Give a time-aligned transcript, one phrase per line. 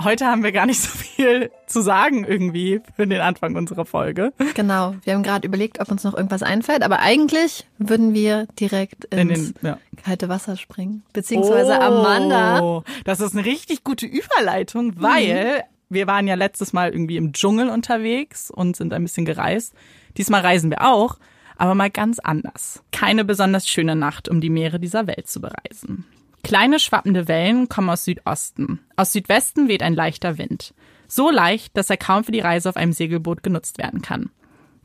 [0.00, 4.32] heute haben wir gar nicht so viel zu sagen irgendwie für den Anfang unserer Folge.
[4.54, 9.06] Genau, wir haben gerade überlegt, ob uns noch irgendwas einfällt, aber eigentlich würden wir direkt
[9.06, 9.78] ins In den, ja.
[10.04, 11.02] kalte Wasser springen.
[11.12, 12.82] Beziehungsweise oh, Amanda.
[13.04, 15.94] Das ist eine richtig gute Überleitung, weil mhm.
[15.94, 19.74] wir waren ja letztes Mal irgendwie im Dschungel unterwegs und sind ein bisschen gereist.
[20.16, 21.18] Diesmal reisen wir auch,
[21.56, 22.82] aber mal ganz anders.
[22.92, 26.04] Keine besonders schöne Nacht, um die Meere dieser Welt zu bereisen.
[26.42, 28.80] Kleine schwappende Wellen kommen aus Südosten.
[28.96, 30.74] Aus Südwesten weht ein leichter Wind.
[31.06, 34.30] So leicht, dass er kaum für die Reise auf einem Segelboot genutzt werden kann.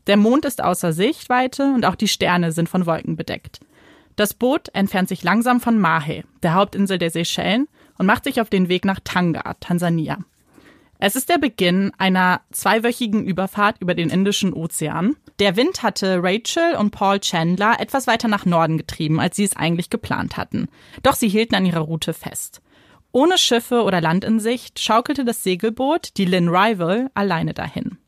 [0.06, 3.60] Der Mond ist außer Sichtweite und auch die Sterne sind von Wolken bedeckt.
[4.16, 7.68] Das Boot entfernt sich langsam von Mahe, der Hauptinsel der Seychellen,
[7.98, 10.18] und macht sich auf den Weg nach Tanga, Tansania.
[10.98, 15.16] Es ist der Beginn einer zweiwöchigen Überfahrt über den Indischen Ozean.
[15.38, 19.54] Der Wind hatte Rachel und Paul Chandler etwas weiter nach Norden getrieben, als sie es
[19.54, 20.68] eigentlich geplant hatten.
[21.04, 22.60] Doch sie hielten an ihrer Route fest.
[23.12, 27.98] Ohne Schiffe oder Land in Sicht schaukelte das Segelboot, die Lynn Rival, alleine dahin.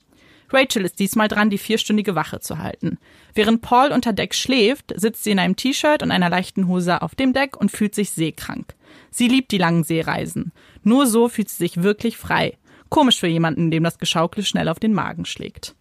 [0.52, 2.98] Rachel ist diesmal dran, die vierstündige Wache zu halten.
[3.34, 7.14] Während Paul unter Deck schläft, sitzt sie in einem T-Shirt und einer leichten Hose auf
[7.14, 8.74] dem Deck und fühlt sich seekrank.
[9.12, 10.50] Sie liebt die langen Seereisen.
[10.82, 12.58] Nur so fühlt sie sich wirklich frei
[12.90, 15.76] Komisch für jemanden, dem das Geschaukel schnell auf den Magen schlägt.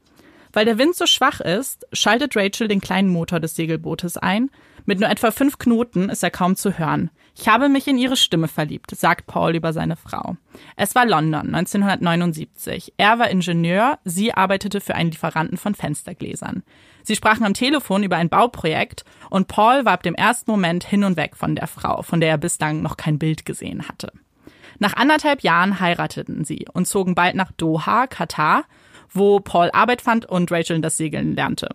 [0.51, 4.50] Weil der Wind so schwach ist, schaltet Rachel den kleinen Motor des Segelbootes ein.
[4.86, 7.12] Mit nur etwa fünf Knoten ist er kaum zu hören.
[7.36, 10.36] Ich habe mich in ihre Stimme verliebt, sagt Paul über seine Frau.
[10.75, 12.94] Es war London, 1979.
[12.98, 16.63] Er war Ingenieur, sie arbeitete für einen Lieferanten von Fenstergläsern.
[17.04, 21.04] Sie sprachen am Telefon über ein Bauprojekt und Paul war ab dem ersten Moment hin
[21.04, 24.12] und weg von der Frau, von der er bislang noch kein Bild gesehen hatte.
[24.80, 28.63] Nach anderthalb Jahren heirateten sie und zogen bald nach Doha, Katar,
[29.11, 31.69] wo Paul Arbeit fand und Rachel das Segeln lernte.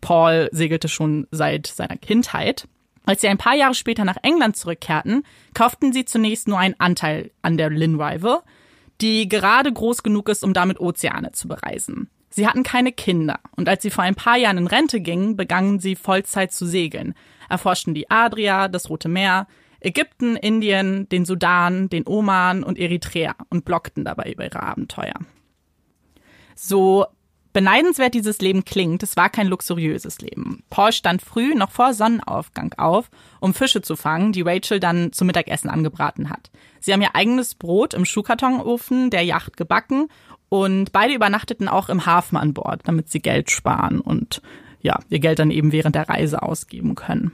[0.00, 2.66] Paul segelte schon seit seiner Kindheit.
[3.04, 5.24] Als sie ein paar Jahre später nach England zurückkehrten,
[5.54, 8.40] kauften sie zunächst nur einen Anteil an der Lynn Rival,
[9.00, 12.10] die gerade groß genug ist, um damit Ozeane zu bereisen.
[12.28, 15.80] Sie hatten keine Kinder und als sie vor ein paar Jahren in Rente gingen, begannen
[15.80, 17.14] sie Vollzeit zu segeln,
[17.48, 19.48] erforschten die Adria, das Rote Meer,
[19.80, 25.14] Ägypten, Indien, den Sudan, den Oman und Eritrea und blockten dabei über ihre Abenteuer.
[26.62, 27.06] So
[27.54, 30.62] beneidenswert dieses Leben klingt, es war kein luxuriöses Leben.
[30.68, 33.10] Paul stand früh noch vor Sonnenaufgang auf,
[33.40, 36.50] um Fische zu fangen, die Rachel dann zum Mittagessen angebraten hat.
[36.78, 40.08] Sie haben ihr eigenes Brot im Schuhkartonofen der Yacht gebacken
[40.50, 44.42] und beide übernachteten auch im Hafen an Bord, damit sie Geld sparen und
[44.82, 47.32] ja, ihr Geld dann eben während der Reise ausgeben können.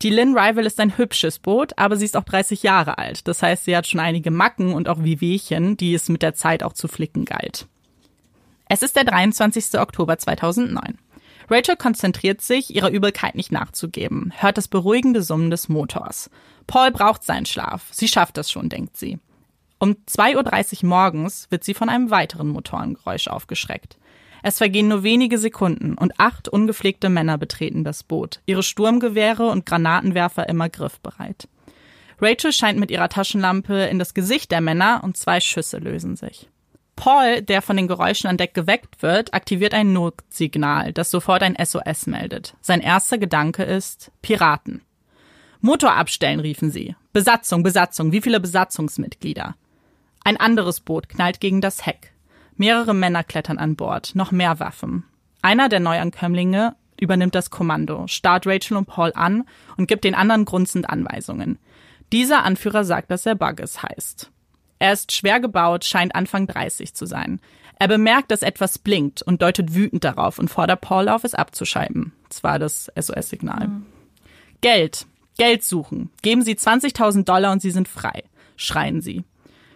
[0.00, 3.28] Die Lynn Rival ist ein hübsches Boot, aber sie ist auch 30 Jahre alt.
[3.28, 6.62] Das heißt, sie hat schon einige Macken und auch Wehwehchen, die es mit der Zeit
[6.62, 7.66] auch zu flicken galt.
[8.68, 9.78] Es ist der 23.
[9.78, 10.98] Oktober 2009.
[11.48, 16.30] Rachel konzentriert sich, ihrer Übelkeit nicht nachzugeben, hört das beruhigende Summen des Motors.
[16.66, 17.86] Paul braucht seinen Schlaf.
[17.92, 19.20] Sie schafft das schon, denkt sie.
[19.78, 23.98] Um 2.30 Uhr morgens wird sie von einem weiteren Motorengeräusch aufgeschreckt.
[24.42, 29.66] Es vergehen nur wenige Sekunden und acht ungepflegte Männer betreten das Boot, ihre Sturmgewehre und
[29.66, 31.48] Granatenwerfer immer griffbereit.
[32.20, 36.48] Rachel scheint mit ihrer Taschenlampe in das Gesicht der Männer und zwei Schüsse lösen sich.
[36.96, 41.56] Paul, der von den Geräuschen an Deck geweckt wird, aktiviert ein Notsignal, das sofort ein
[41.62, 42.56] SOS meldet.
[42.60, 44.82] Sein erster Gedanke ist Piraten.
[45.60, 46.96] Motor abstellen, riefen sie.
[47.12, 49.56] Besatzung, Besatzung, wie viele Besatzungsmitglieder?
[50.24, 52.12] Ein anderes Boot knallt gegen das Heck.
[52.56, 55.04] Mehrere Männer klettern an Bord, noch mehr Waffen.
[55.42, 59.44] Einer der Neuankömmlinge übernimmt das Kommando, starrt Rachel und Paul an
[59.76, 61.58] und gibt den anderen grunzend Anweisungen.
[62.12, 64.30] Dieser Anführer sagt, dass er Bugges heißt.
[64.78, 67.40] Er ist schwer gebaut, scheint Anfang 30 zu sein.
[67.78, 72.12] Er bemerkt, dass etwas blinkt und deutet wütend darauf und fordert Paul auf, es abzuschalten.
[72.28, 73.68] Das war das SOS-Signal.
[73.68, 73.86] Mhm.
[74.60, 75.06] Geld.
[75.38, 76.10] Geld suchen.
[76.22, 78.24] Geben Sie 20.000 Dollar und Sie sind frei.
[78.56, 79.24] Schreien sie.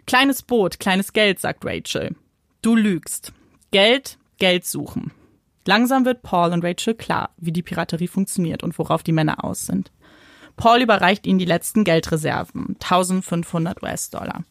[0.06, 2.17] Kleines Boot, kleines Geld, sagt Rachel.
[2.62, 3.32] Du lügst.
[3.70, 5.12] Geld, Geld suchen.
[5.67, 9.67] Langsam wird Paul und Rachel klar, wie die Piraterie funktioniert und worauf die Männer aus
[9.67, 9.93] sind.
[10.56, 14.44] Paul überreicht ihnen die letzten Geldreserven, 1500 US-Dollar.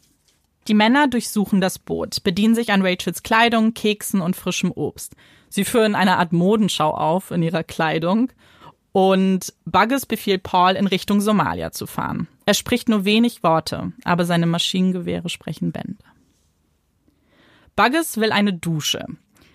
[0.70, 5.16] Die Männer durchsuchen das Boot, bedienen sich an Rachels Kleidung, Keksen und frischem Obst.
[5.50, 8.32] Sie führen eine Art Modenschau auf in ihrer Kleidung
[8.92, 12.28] und Bugges befiehlt Paul, in Richtung Somalia zu fahren.
[12.46, 16.04] Er spricht nur wenig Worte, aber seine Maschinengewehre sprechen Bände.
[17.76, 19.06] Bugges will eine Dusche.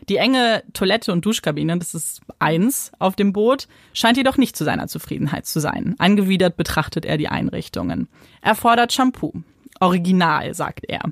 [0.09, 4.65] Die enge Toilette und Duschkabine, das ist eins auf dem Boot, scheint jedoch nicht zu
[4.65, 5.95] seiner Zufriedenheit zu sein.
[5.99, 8.09] Angewidert betrachtet er die Einrichtungen.
[8.43, 9.45] Er fordert Shampoo.
[9.85, 11.03] Original, sagt er.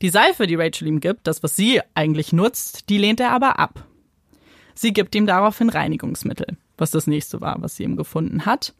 [0.00, 3.58] Die Seife, die Rachel ihm gibt, das, was sie eigentlich nutzt, die lehnt er aber
[3.58, 3.86] ab.
[4.74, 8.74] Sie gibt ihm daraufhin Reinigungsmittel was das nächste war, was sie ihm gefunden hat.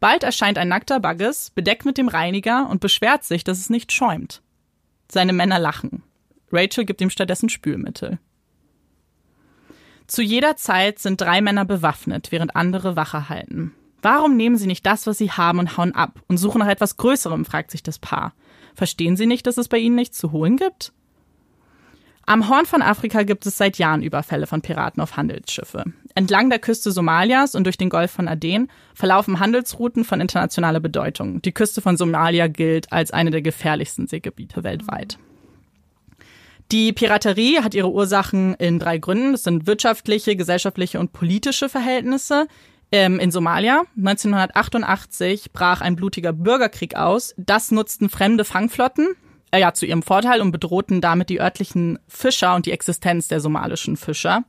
[0.00, 3.92] Bald erscheint ein nackter Bugges, bedeckt mit dem Reiniger und beschwert sich, dass es nicht
[3.92, 4.42] schäumt.
[5.10, 6.02] Seine Männer lachen.
[6.50, 8.18] Rachel gibt ihm stattdessen Spülmittel.
[10.06, 13.72] Zu jeder Zeit sind drei Männer bewaffnet, während andere Wache halten.
[14.02, 16.96] Warum nehmen sie nicht das, was sie haben und hauen ab und suchen nach etwas
[16.96, 18.34] Größerem, fragt sich das Paar.
[18.74, 20.92] Verstehen sie nicht, dass es bei ihnen nichts zu holen gibt?
[22.26, 25.84] Am Horn von Afrika gibt es seit Jahren Überfälle von Piraten auf Handelsschiffe.
[26.14, 31.42] Entlang der Küste Somalias und durch den Golf von Aden verlaufen Handelsrouten von internationaler Bedeutung.
[31.42, 35.18] Die Küste von Somalia gilt als eine der gefährlichsten Seegebiete weltweit.
[36.72, 39.32] Die Piraterie hat ihre Ursachen in drei Gründen.
[39.32, 42.46] Das sind wirtschaftliche, gesellschaftliche und politische Verhältnisse.
[42.92, 47.34] Ähm, in Somalia 1988 brach ein blutiger Bürgerkrieg aus.
[47.36, 49.08] Das nutzten fremde Fangflotten,
[49.50, 53.40] äh, ja, zu ihrem Vorteil und bedrohten damit die örtlichen Fischer und die Existenz der
[53.40, 54.44] somalischen Fischer,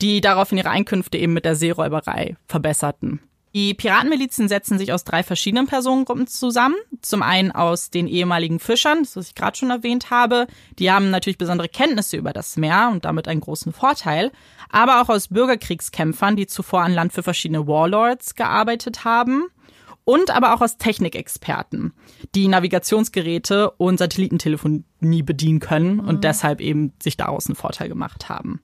[0.00, 3.20] die daraufhin ihre Einkünfte eben mit der Seeräuberei verbesserten.
[3.54, 6.76] Die Piratenmilizen setzen sich aus drei verschiedenen Personengruppen zusammen.
[7.02, 10.46] Zum einen aus den ehemaligen Fischern, das was ich gerade schon erwähnt habe.
[10.78, 14.32] Die haben natürlich besondere Kenntnisse über das Meer und damit einen großen Vorteil.
[14.72, 19.44] Aber auch aus Bürgerkriegskämpfern, die zuvor an Land für verschiedene Warlords gearbeitet haben
[20.04, 21.92] und aber auch aus Technikexperten,
[22.34, 26.20] die Navigationsgeräte und Satellitentelefonie bedienen können und mhm.
[26.22, 28.60] deshalb eben sich daraus einen Vorteil gemacht haben.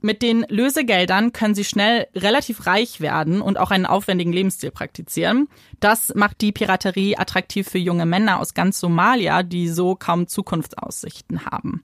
[0.00, 5.48] Mit den Lösegeldern können sie schnell relativ reich werden und auch einen aufwendigen Lebensstil praktizieren.
[5.80, 11.46] Das macht die Piraterie attraktiv für junge Männer aus ganz Somalia, die so kaum Zukunftsaussichten
[11.46, 11.82] haben.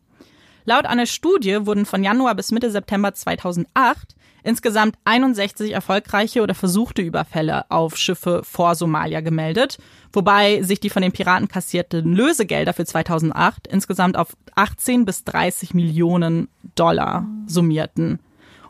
[0.64, 4.14] Laut einer Studie wurden von Januar bis Mitte September 2008
[4.44, 9.78] insgesamt 61 erfolgreiche oder versuchte Überfälle auf Schiffe vor Somalia gemeldet,
[10.12, 15.74] wobei sich die von den Piraten kassierten Lösegelder für 2008 insgesamt auf 18 bis 30
[15.74, 18.18] Millionen Dollar summierten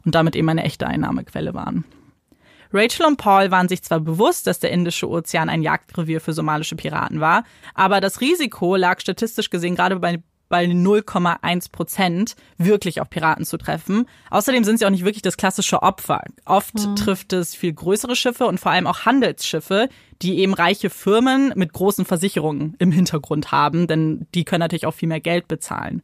[0.04, 1.84] und damit eben eine echte Einnahmequelle waren.
[2.74, 6.74] Rachel und Paul waren sich zwar bewusst, dass der Indische Ozean ein Jagdrevier für somalische
[6.74, 7.44] Piraten war,
[7.74, 13.56] aber das Risiko lag statistisch gesehen gerade bei bei 0,1 Prozent wirklich auf Piraten zu
[13.56, 14.04] treffen.
[14.28, 16.20] Außerdem sind sie auch nicht wirklich das klassische Opfer.
[16.44, 16.94] Oft mhm.
[16.94, 19.88] trifft es viel größere Schiffe und vor allem auch Handelsschiffe,
[20.20, 24.92] die eben reiche Firmen mit großen Versicherungen im Hintergrund haben, denn die können natürlich auch
[24.92, 26.02] viel mehr Geld bezahlen.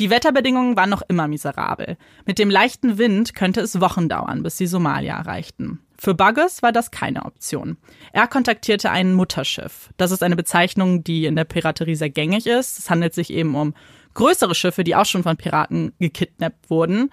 [0.00, 1.98] Die Wetterbedingungen waren noch immer miserabel.
[2.24, 5.78] Mit dem leichten Wind könnte es Wochen dauern, bis sie Somalia erreichten.
[5.98, 7.78] Für Buggers war das keine Option.
[8.12, 9.90] Er kontaktierte ein Mutterschiff.
[9.96, 12.78] Das ist eine Bezeichnung, die in der Piraterie sehr gängig ist.
[12.78, 13.74] Es handelt sich eben um
[14.14, 17.10] größere Schiffe, die auch schon von Piraten gekidnappt wurden,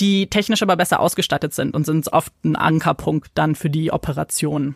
[0.00, 4.74] die technisch aber besser ausgestattet sind und sind oft ein Ankerpunkt dann für die Operation.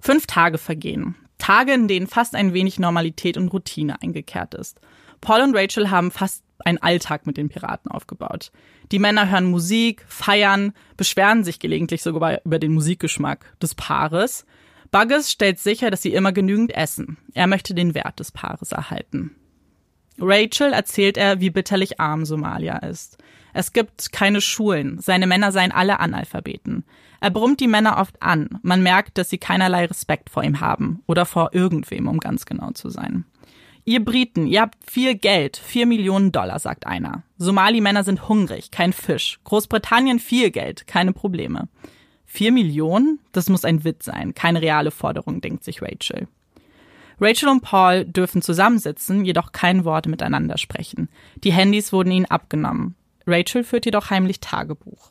[0.00, 1.14] Fünf Tage vergehen.
[1.38, 4.80] Tage, in denen fast ein wenig Normalität und Routine eingekehrt ist.
[5.20, 8.52] Paul und Rachel haben fast einen Alltag mit den Piraten aufgebaut.
[8.90, 14.46] Die Männer hören Musik, feiern, beschweren sich gelegentlich sogar über den Musikgeschmack des Paares.
[14.90, 17.16] Buggers stellt sicher, dass sie immer genügend essen.
[17.34, 19.34] Er möchte den Wert des Paares erhalten.
[20.18, 23.18] Rachel erzählt er, wie bitterlich arm Somalia ist.
[23.54, 26.84] Es gibt keine Schulen, seine Männer seien alle Analphabeten.
[27.20, 28.58] Er brummt die Männer oft an.
[28.62, 32.70] Man merkt, dass sie keinerlei Respekt vor ihm haben oder vor irgendwem, um ganz genau
[32.72, 33.24] zu sein.
[33.84, 37.24] Ihr Briten, ihr habt viel Geld, vier Millionen Dollar, sagt einer.
[37.38, 39.40] Somali-Männer sind hungrig, kein Fisch.
[39.42, 41.68] Großbritannien viel Geld, keine Probleme.
[42.24, 43.18] Vier Millionen?
[43.32, 46.28] Das muss ein Witz sein, keine reale Forderung, denkt sich Rachel.
[47.20, 51.08] Rachel und Paul dürfen zusammensitzen, jedoch kein Wort miteinander sprechen.
[51.42, 52.94] Die Handys wurden ihnen abgenommen.
[53.26, 55.10] Rachel führt jedoch heimlich Tagebuch.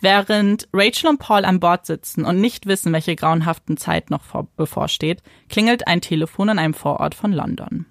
[0.00, 4.48] Während Rachel und Paul an Bord sitzen und nicht wissen, welche grauenhaften Zeit noch vor
[4.56, 7.86] bevorsteht, klingelt ein Telefon in einem Vorort von London.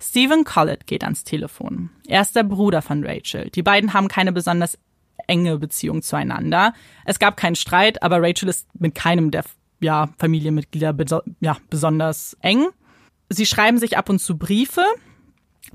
[0.00, 1.90] Stephen Collett geht ans Telefon.
[2.06, 3.50] Er ist der Bruder von Rachel.
[3.50, 4.78] Die beiden haben keine besonders
[5.26, 6.74] enge Beziehung zueinander.
[7.04, 9.44] Es gab keinen Streit, aber Rachel ist mit keinem der
[9.80, 12.66] ja, Familienmitglieder beso ja, besonders eng.
[13.28, 14.84] Sie schreiben sich ab und zu Briefe.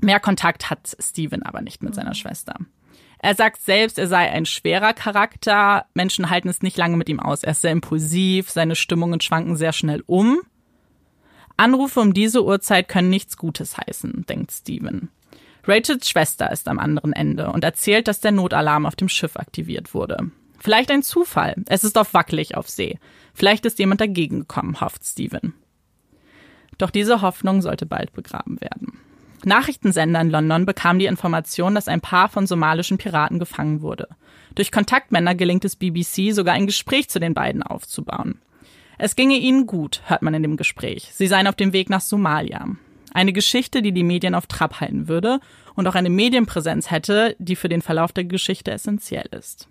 [0.00, 2.54] Mehr Kontakt hat Stephen aber nicht mit seiner Schwester.
[3.22, 5.84] Er sagt selbst, er sei ein schwerer Charakter.
[5.92, 7.42] Menschen halten es nicht lange mit ihm aus.
[7.42, 10.40] Er ist sehr impulsiv, seine Stimmungen schwanken sehr schnell um.
[11.60, 15.10] Anrufe um diese Uhrzeit können nichts Gutes heißen, denkt Steven.
[15.64, 19.92] Rachels Schwester ist am anderen Ende und erzählt, dass der Notalarm auf dem Schiff aktiviert
[19.92, 20.30] wurde.
[20.58, 21.56] Vielleicht ein Zufall.
[21.66, 22.98] Es ist oft wackelig auf See.
[23.34, 25.52] Vielleicht ist jemand dagegen gekommen, hofft Steven.
[26.78, 28.98] Doch diese Hoffnung sollte bald begraben werden.
[29.44, 34.08] Nachrichtensender in London bekamen die Information, dass ein Paar von somalischen Piraten gefangen wurde.
[34.54, 38.40] Durch Kontaktmänner gelingt es BBC sogar ein Gespräch zu den beiden aufzubauen.
[39.02, 41.10] Es ginge ihnen gut, hört man in dem Gespräch.
[41.14, 42.68] Sie seien auf dem Weg nach Somalia.
[43.14, 45.40] Eine Geschichte, die die Medien auf Trab halten würde
[45.74, 49.68] und auch eine Medienpräsenz hätte, die für den Verlauf der Geschichte essentiell ist.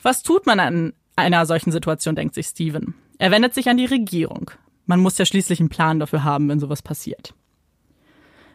[0.00, 2.94] Was tut man an einer solchen Situation, denkt sich Steven.
[3.18, 4.52] Er wendet sich an die Regierung.
[4.84, 7.34] Man muss ja schließlich einen Plan dafür haben, wenn sowas passiert.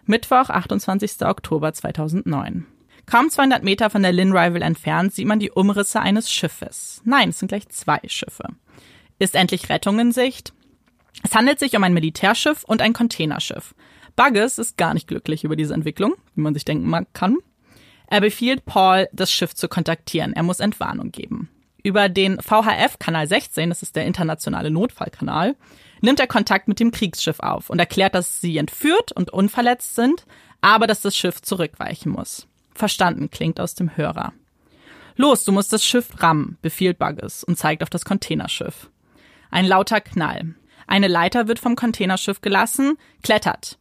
[0.06, 1.26] Mittwoch, 28.
[1.26, 2.66] Oktober 2009.
[3.08, 7.02] Kaum 200 Meter von der Lynn Rival entfernt sieht man die Umrisse eines Schiffes.
[7.04, 8.46] Nein, es sind gleich zwei Schiffe
[9.22, 10.54] ist endlich Rettung in Sicht.
[11.24, 13.76] Es handelt sich um ein Militärschiff und ein Containerschiff.
[14.16, 17.38] Buggles ist gar nicht glücklich über diese Entwicklung, wie man sich denken kann.
[18.08, 20.34] Er befiehlt Paul, das Schiff zu kontaktieren.
[20.34, 21.50] Er muss Entwarnung geben.
[21.84, 25.56] Über den VHF-Kanal 16, das ist der internationale Notfallkanal,
[26.02, 30.26] nimmt er Kontakt mit dem Kriegsschiff auf und erklärt, dass sie entführt und unverletzt sind,
[30.62, 32.48] aber dass das Schiff zurückweichen muss.
[32.74, 34.34] Verstanden klingt aus dem Hörer.
[35.16, 38.90] Los, du musst das Schiff rammen, befiehlt Buggles und zeigt auf das Containerschiff.
[39.52, 40.56] Ein lauter Knall.
[40.88, 43.78] Eine Leiter wird vom Containerschiff gelassen, klettert.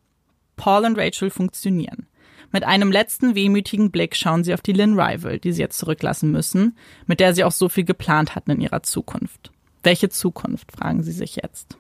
[0.57, 2.07] Paul und Rachel funktionieren.
[2.53, 6.33] Mit einem letzten wehmütigen Blick schauen sie auf die Lynn Rival, die sie jetzt zurücklassen
[6.33, 9.53] müssen, mit der sie auch so viel geplant hatten in ihrer Zukunft.
[9.85, 11.79] Welche Zukunft, fragen sie sich jetzt.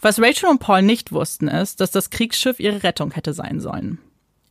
[0.00, 3.98] Was Rachel und Paul nicht wussten, ist, dass das Kriegsschiff ihre Rettung hätte sein sollen.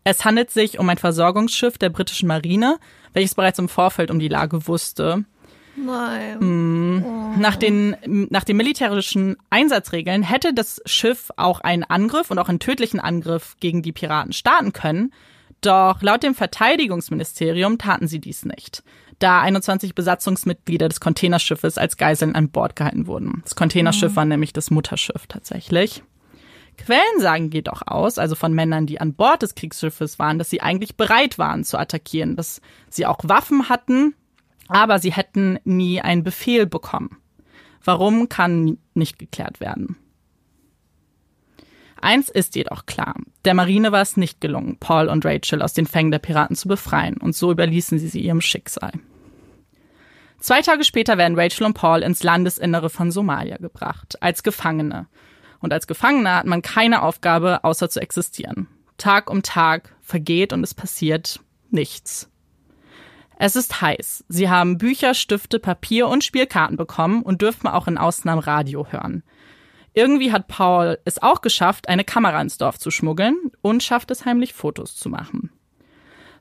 [0.03, 2.79] Es handelt sich um ein Versorgungsschiff der britischen Marine,
[3.13, 5.25] welches bereits im Vorfeld um die Lage wusste
[5.75, 6.39] Nein.
[6.39, 7.39] Mm.
[7.39, 7.95] Nach, den,
[8.29, 13.55] nach den militärischen Einsatzregeln hätte das Schiff auch einen Angriff und auch einen tödlichen Angriff
[13.59, 15.13] gegen die Piraten starten können.
[15.61, 18.83] Doch laut dem Verteidigungsministerium taten sie dies nicht,
[19.19, 23.41] da 21 Besatzungsmitglieder des Containerschiffes als Geiseln an Bord gehalten wurden.
[23.43, 26.03] Das Containerschiff war nämlich das Mutterschiff tatsächlich.
[26.77, 30.61] Quellen sagen jedoch aus, also von Männern, die an Bord des Kriegsschiffes waren, dass sie
[30.61, 34.15] eigentlich bereit waren zu attackieren, dass sie auch Waffen hatten,
[34.71, 37.17] aber sie hätten nie einen Befehl bekommen.
[37.83, 39.97] Warum kann nicht geklärt werden.
[42.01, 43.15] Eins ist jedoch klar.
[43.45, 46.67] Der Marine war es nicht gelungen, Paul und Rachel aus den Fängen der Piraten zu
[46.67, 48.91] befreien, und so überließen sie sie ihrem Schicksal.
[50.39, 55.07] Zwei Tage später werden Rachel und Paul ins Landesinnere von Somalia gebracht, als Gefangene.
[55.59, 58.67] Und als Gefangener hat man keine Aufgabe, außer zu existieren.
[58.97, 62.30] Tag um Tag vergeht und es passiert nichts.
[63.43, 64.23] Es ist heiß.
[64.27, 69.23] Sie haben Bücher, Stifte, Papier und Spielkarten bekommen und dürfen auch in Ausnahmen Radio hören.
[69.95, 74.25] Irgendwie hat Paul es auch geschafft, eine Kamera ins Dorf zu schmuggeln und schafft es
[74.25, 75.49] heimlich Fotos zu machen.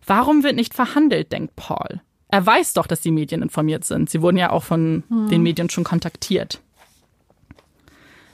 [0.05, 2.03] Warum wird nicht verhandelt, denkt Paul.
[2.29, 4.11] Er weiß doch, dass die Medien informiert sind.
[4.11, 5.31] Sie wurden ja auch von hm.
[5.31, 6.61] den Medien schon kontaktiert.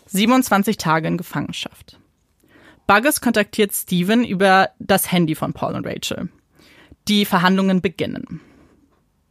[0.06, 2.00] 27 Tage in Gefangenschaft.
[2.88, 6.30] Buggers kontaktiert Steven über das Handy von Paul und Rachel.
[7.06, 8.40] Die Verhandlungen beginnen.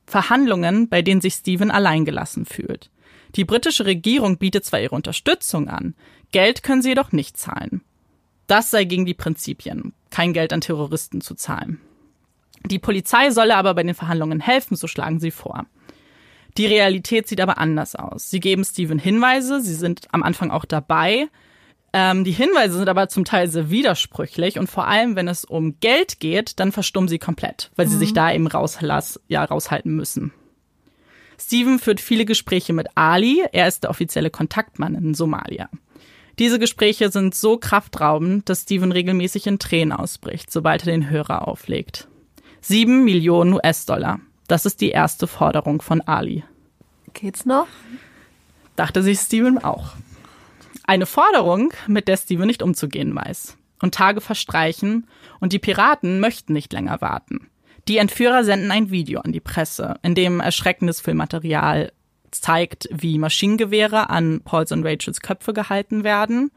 [0.05, 2.89] Verhandlungen, bei denen sich Steven alleingelassen fühlt.
[3.35, 5.95] Die britische Regierung bietet zwar ihre Unterstützung an,
[6.31, 7.81] Geld können sie jedoch nicht zahlen.
[8.47, 11.81] Das sei gegen die Prinzipien, kein Geld an Terroristen zu zahlen.
[12.65, 15.65] Die Polizei solle aber bei den Verhandlungen helfen, so schlagen sie vor.
[16.57, 18.29] Die Realität sieht aber anders aus.
[18.29, 21.27] Sie geben Steven Hinweise, sie sind am Anfang auch dabei.
[21.97, 25.79] Ähm, die Hinweise sind aber zum Teil sehr widersprüchlich und vor allem, wenn es um
[25.79, 28.15] Geld geht, dann verstummen sie komplett, weil sie sich mhm.
[28.15, 30.33] da eben rauslass, ja, raushalten müssen.
[31.39, 33.45] Steven führt viele Gespräche mit Ali.
[33.53, 35.69] Er ist der offizielle Kontaktmann in Somalia.
[36.37, 41.47] Diese Gespräche sind so kraftraubend, dass Steven regelmäßig in Tränen ausbricht, sobald er den Hörer
[41.47, 42.09] auflegt.
[42.59, 44.19] Sieben Millionen US-Dollar.
[44.49, 46.43] Das ist die erste Forderung von Ali.
[47.13, 47.67] Geht's noch?
[48.75, 49.93] Dachte sich Steven auch.
[50.87, 53.57] Eine Forderung, mit der Steven nicht umzugehen weiß.
[53.81, 55.07] Und Tage verstreichen
[55.39, 57.49] und die Piraten möchten nicht länger warten.
[57.87, 61.91] Die Entführer senden ein Video an die Presse, in dem erschreckendes Filmmaterial
[62.31, 66.51] zeigt, wie Maschinengewehre an Pauls und Rachels Köpfe gehalten werden.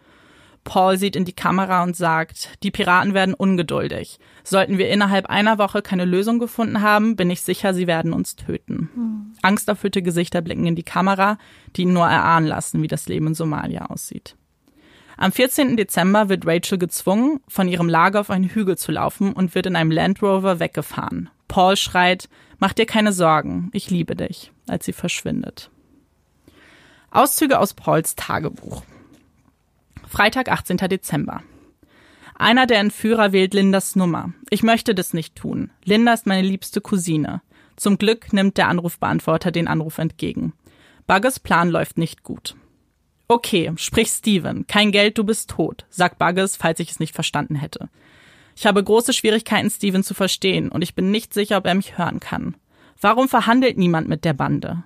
[0.69, 4.19] Paul sieht in die Kamera und sagt, die Piraten werden ungeduldig.
[4.45, 8.37] Sollten wir innerhalb einer Woche keine Lösung gefunden haben, bin ich sicher, sie werden uns
[8.37, 8.91] töten.
[8.95, 9.33] Mhm.
[9.41, 11.39] Angsterfüllte Gesichter blicken in die Kamera,
[11.75, 14.37] die ihn nur erahnen lassen, wie das Leben in Somalia aussieht.
[15.17, 15.79] Am 14.
[15.79, 19.75] Dezember wird Rachel gezwungen, von ihrem Lager auf einen Hügel zu laufen und wird in
[19.75, 21.31] einem Land Rover weggefahren.
[21.49, 22.29] Paul schreit,
[22.59, 25.71] mach dir keine Sorgen, ich liebe dich, als sie verschwindet.
[27.11, 28.83] Auszüge aus Pauls Tagebuch.
[30.09, 30.79] Freitag, 18.
[30.79, 31.43] Dezember.
[32.35, 34.33] Einer der Entführer wählt Lindas Nummer.
[34.49, 35.71] Ich möchte das nicht tun.
[35.85, 37.43] Linda ist meine liebste Cousine.
[37.77, 40.55] Zum Glück nimmt der Anrufbeantworter den Anruf entgegen.
[41.07, 42.57] Buggers Plan läuft nicht gut.
[43.29, 44.67] Okay, sprich Steven.
[44.67, 47.91] Kein Geld, du bist tot, sagt Buggles, falls ich es nicht verstanden hätte.
[48.57, 51.99] Ich habe große Schwierigkeiten, Steven zu verstehen, und ich bin nicht sicher, ob er mich
[51.99, 52.57] hören kann.
[53.01, 54.83] Warum verhandelt niemand mit der Bande?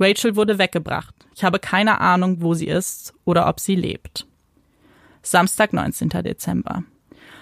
[0.00, 1.14] Rachel wurde weggebracht.
[1.34, 4.26] Ich habe keine Ahnung, wo sie ist oder ob sie lebt.
[5.22, 6.08] Samstag, 19.
[6.08, 6.84] Dezember.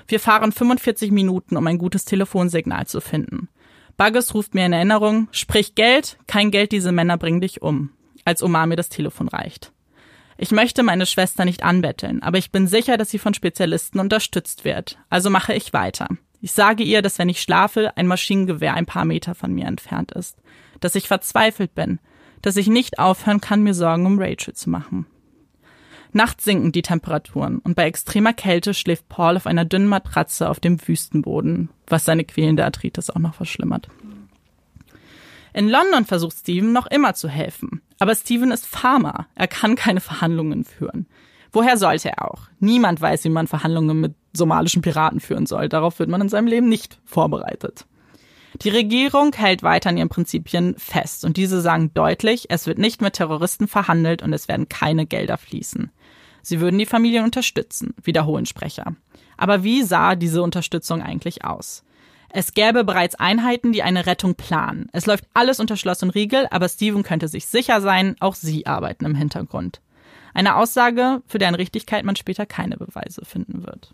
[0.07, 3.49] Wir fahren 45 Minuten, um ein gutes Telefonsignal zu finden.
[3.97, 7.91] Buggles ruft mir in Erinnerung, sprich Geld, kein Geld, diese Männer bringen dich um,
[8.25, 9.73] als Omar mir das Telefon reicht.
[10.43, 14.65] Ich möchte meine Schwester nicht anbetteln, aber ich bin sicher, dass sie von Spezialisten unterstützt
[14.65, 14.99] wird.
[15.11, 16.09] Also mache ich weiter.
[16.41, 20.13] Ich sage ihr, dass wenn ich schlafe, ein Maschinengewehr ein paar Meter von mir entfernt
[20.13, 20.39] ist.
[20.81, 21.99] Dass ich verzweifelt bin.
[22.41, 25.05] Dass ich nicht aufhören kann, mir Sorgen um Rachel zu machen.
[26.13, 30.59] Nachts sinken die Temperaturen und bei extremer Kälte schläft Paul auf einer dünnen Matratze auf
[30.59, 33.89] dem Wüstenboden, was seine quälende Arthritis auch noch verschlimmert.
[35.53, 37.83] In London versucht Steven noch immer zu helfen.
[37.99, 39.27] Aber Steven ist Farmer.
[39.35, 41.07] Er kann keine Verhandlungen führen.
[41.53, 42.43] Woher sollte er auch?
[42.61, 45.69] Niemand weiß, wie man Verhandlungen mit somalischen Piraten führen soll.
[45.69, 47.87] Darauf wird man in seinem Leben nicht vorbereitet.
[48.63, 53.01] Die Regierung hält weiter an ihren Prinzipien fest und diese sagen deutlich, es wird nicht
[53.01, 55.91] mit Terroristen verhandelt und es werden keine Gelder fließen.
[56.43, 58.95] Sie würden die Familien unterstützen, wiederholen Sprecher.
[59.37, 61.85] Aber wie sah diese Unterstützung eigentlich aus?
[62.33, 64.89] Es gäbe bereits Einheiten, die eine Rettung planen.
[64.93, 68.67] Es läuft alles unter Schloss und Riegel, aber Steven könnte sich sicher sein, auch sie
[68.67, 69.81] arbeiten im Hintergrund.
[70.33, 73.93] Eine Aussage, für deren Richtigkeit man später keine Beweise finden wird.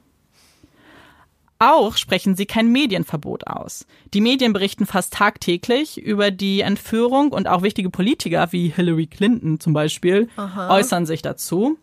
[1.59, 3.87] Auch sprechen sie kein Medienverbot aus.
[4.12, 9.59] Die Medien berichten fast tagtäglich über die Entführung und auch wichtige Politiker wie Hillary Clinton
[9.59, 10.74] zum Beispiel Aha.
[10.74, 11.78] äußern sich dazu.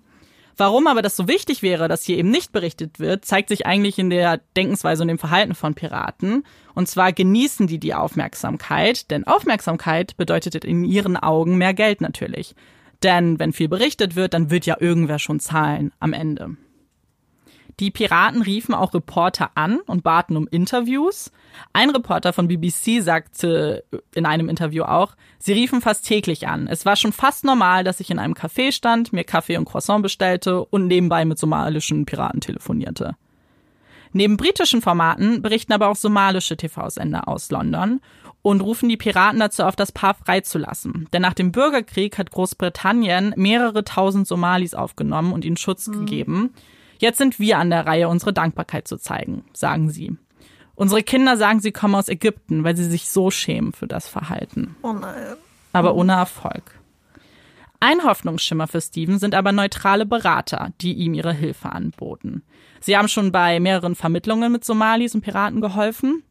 [0.55, 3.97] Warum aber das so wichtig wäre, dass hier eben nicht berichtet wird, zeigt sich eigentlich
[3.97, 6.45] in der Denkensweise und dem Verhalten von Piraten.
[6.75, 12.55] Und zwar genießen die die Aufmerksamkeit, denn Aufmerksamkeit bedeutet in ihren Augen mehr Geld natürlich.
[13.01, 16.55] Denn wenn viel berichtet wird, dann wird ja irgendwer schon zahlen am Ende.
[17.79, 21.31] Die Piraten riefen auch Reporter an und baten um Interviews.
[21.73, 23.83] Ein Reporter von BBC sagte
[24.13, 26.67] in einem Interview auch, sie riefen fast täglich an.
[26.67, 30.03] Es war schon fast normal, dass ich in einem Café stand, mir Kaffee und Croissant
[30.03, 33.15] bestellte und nebenbei mit somalischen Piraten telefonierte.
[34.13, 37.99] Neben britischen Formaten berichten aber auch somalische TV-Sender aus London
[38.43, 41.07] und rufen die Piraten dazu auf, das Paar freizulassen.
[41.13, 45.93] Denn nach dem Bürgerkrieg hat Großbritannien mehrere tausend Somalis aufgenommen und ihnen Schutz mhm.
[45.93, 46.53] gegeben.
[46.97, 50.15] Jetzt sind wir an der Reihe, unsere Dankbarkeit zu zeigen, sagen sie.
[50.75, 54.75] Unsere Kinder sagen, sie kommen aus Ägypten, weil sie sich so schämen für das Verhalten.
[54.81, 55.35] Oh nein.
[55.71, 56.79] Aber ohne Erfolg.
[57.79, 62.43] Ein Hoffnungsschimmer für Steven sind aber neutrale Berater, die ihm ihre Hilfe anboten.
[62.79, 66.23] Sie haben schon bei mehreren Vermittlungen mit Somalis und Piraten geholfen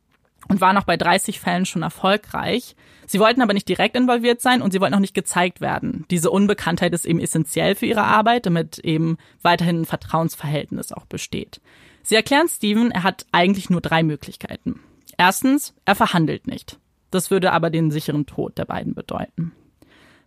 [0.49, 2.75] und waren auch bei 30 Fällen schon erfolgreich.
[3.07, 6.07] Sie wollten aber nicht direkt involviert sein und sie wollten auch nicht gezeigt werden.
[6.11, 11.61] Diese Unbekanntheit ist eben essentiell für ihre Arbeit, damit eben weiterhin ein Vertrauensverhältnis auch besteht.
[12.03, 14.81] Sie erklären Steven, er hat eigentlich nur drei Möglichkeiten.
[15.19, 16.79] Erstens, er verhandelt nicht.
[17.11, 19.53] Das würde aber den sicheren Tod der beiden bedeuten.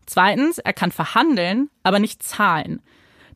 [0.05, 2.81] Zweitens, er kann verhandeln, aber nicht zahlen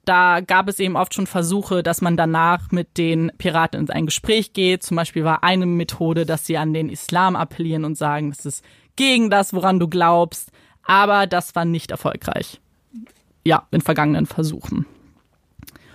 [0.10, 4.08] da gab es eben oft schon Versuche, dass man danach mit den Piraten in ein
[4.08, 4.82] Gespräch geht.
[4.82, 8.64] Zum Beispiel war eine Methode, dass sie an den Islam appellieren und sagen, das ist
[9.00, 10.52] gegen das, woran du glaubst.
[10.84, 12.60] Aber das war nicht erfolgreich.
[13.46, 14.86] Ja, in vergangenen Versuchen.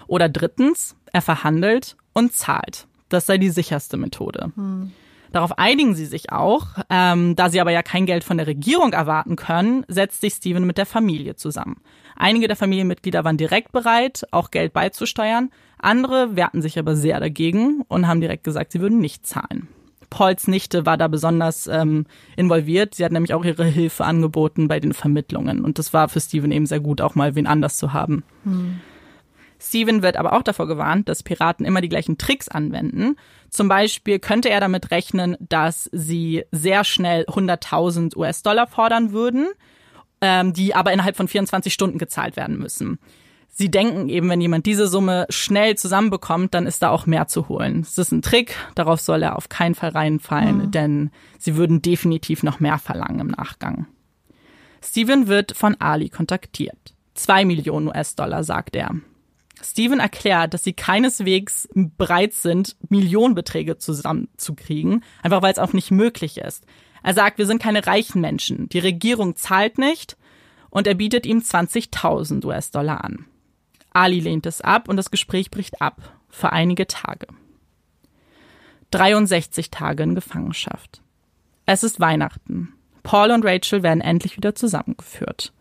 [0.06, 2.86] Oder drittens, er verhandelt und zahlt.
[3.10, 4.52] Das sei die sicherste Methode.
[4.56, 4.92] Hm.
[5.32, 6.66] Darauf einigen sie sich auch.
[6.88, 10.66] Ähm, da sie aber ja kein Geld von der Regierung erwarten können, setzt sich Steven
[10.66, 11.82] mit der Familie zusammen.
[12.16, 15.50] Einige der Familienmitglieder waren direkt bereit, auch Geld beizusteuern.
[15.78, 19.68] Andere wehrten sich aber sehr dagegen und haben direkt gesagt, sie würden nicht zahlen.
[20.10, 22.94] Pauls Nichte war da besonders ähm, involviert.
[22.94, 25.64] Sie hat nämlich auch ihre Hilfe angeboten bei den Vermittlungen.
[25.64, 28.24] Und das war für Steven eben sehr gut, auch mal wen anders zu haben.
[28.44, 28.80] Hm.
[29.60, 33.16] Steven wird aber auch davor gewarnt, dass Piraten immer die gleichen Tricks anwenden.
[33.48, 39.48] Zum Beispiel könnte er damit rechnen, dass sie sehr schnell 100.000 US-Dollar fordern würden
[40.24, 42.98] ähm, die aber innerhalb von 24 Stunden gezahlt werden müssen.
[43.56, 47.48] Sie denken eben, wenn jemand diese Summe schnell zusammenbekommt, dann ist da auch mehr zu
[47.48, 47.82] holen.
[47.82, 50.70] Das ist ein Trick, darauf soll er auf keinen Fall reinfallen, mhm.
[50.72, 53.86] denn sie würden definitiv noch mehr verlangen im Nachgang.
[54.82, 56.94] Steven wird von Ali kontaktiert.
[57.14, 58.90] Zwei Millionen US-Dollar, sagt er.
[59.62, 66.38] Steven erklärt, dass sie keineswegs bereit sind, Millionenbeträge zusammenzukriegen, einfach weil es auch nicht möglich
[66.38, 66.66] ist.
[67.04, 68.68] Er sagt, wir sind keine reichen Menschen.
[68.70, 70.16] Die Regierung zahlt nicht
[70.70, 73.26] und er bietet ihm 20.000 US-Dollar an.
[73.94, 77.28] Ali lehnt es ab und das Gespräch bricht ab für einige Tage.
[78.90, 81.02] 63 Tage in Gefangenschaft.
[81.66, 82.74] Es ist Weihnachten.
[83.02, 85.52] Paul und Rachel werden endlich wieder zusammengeführt.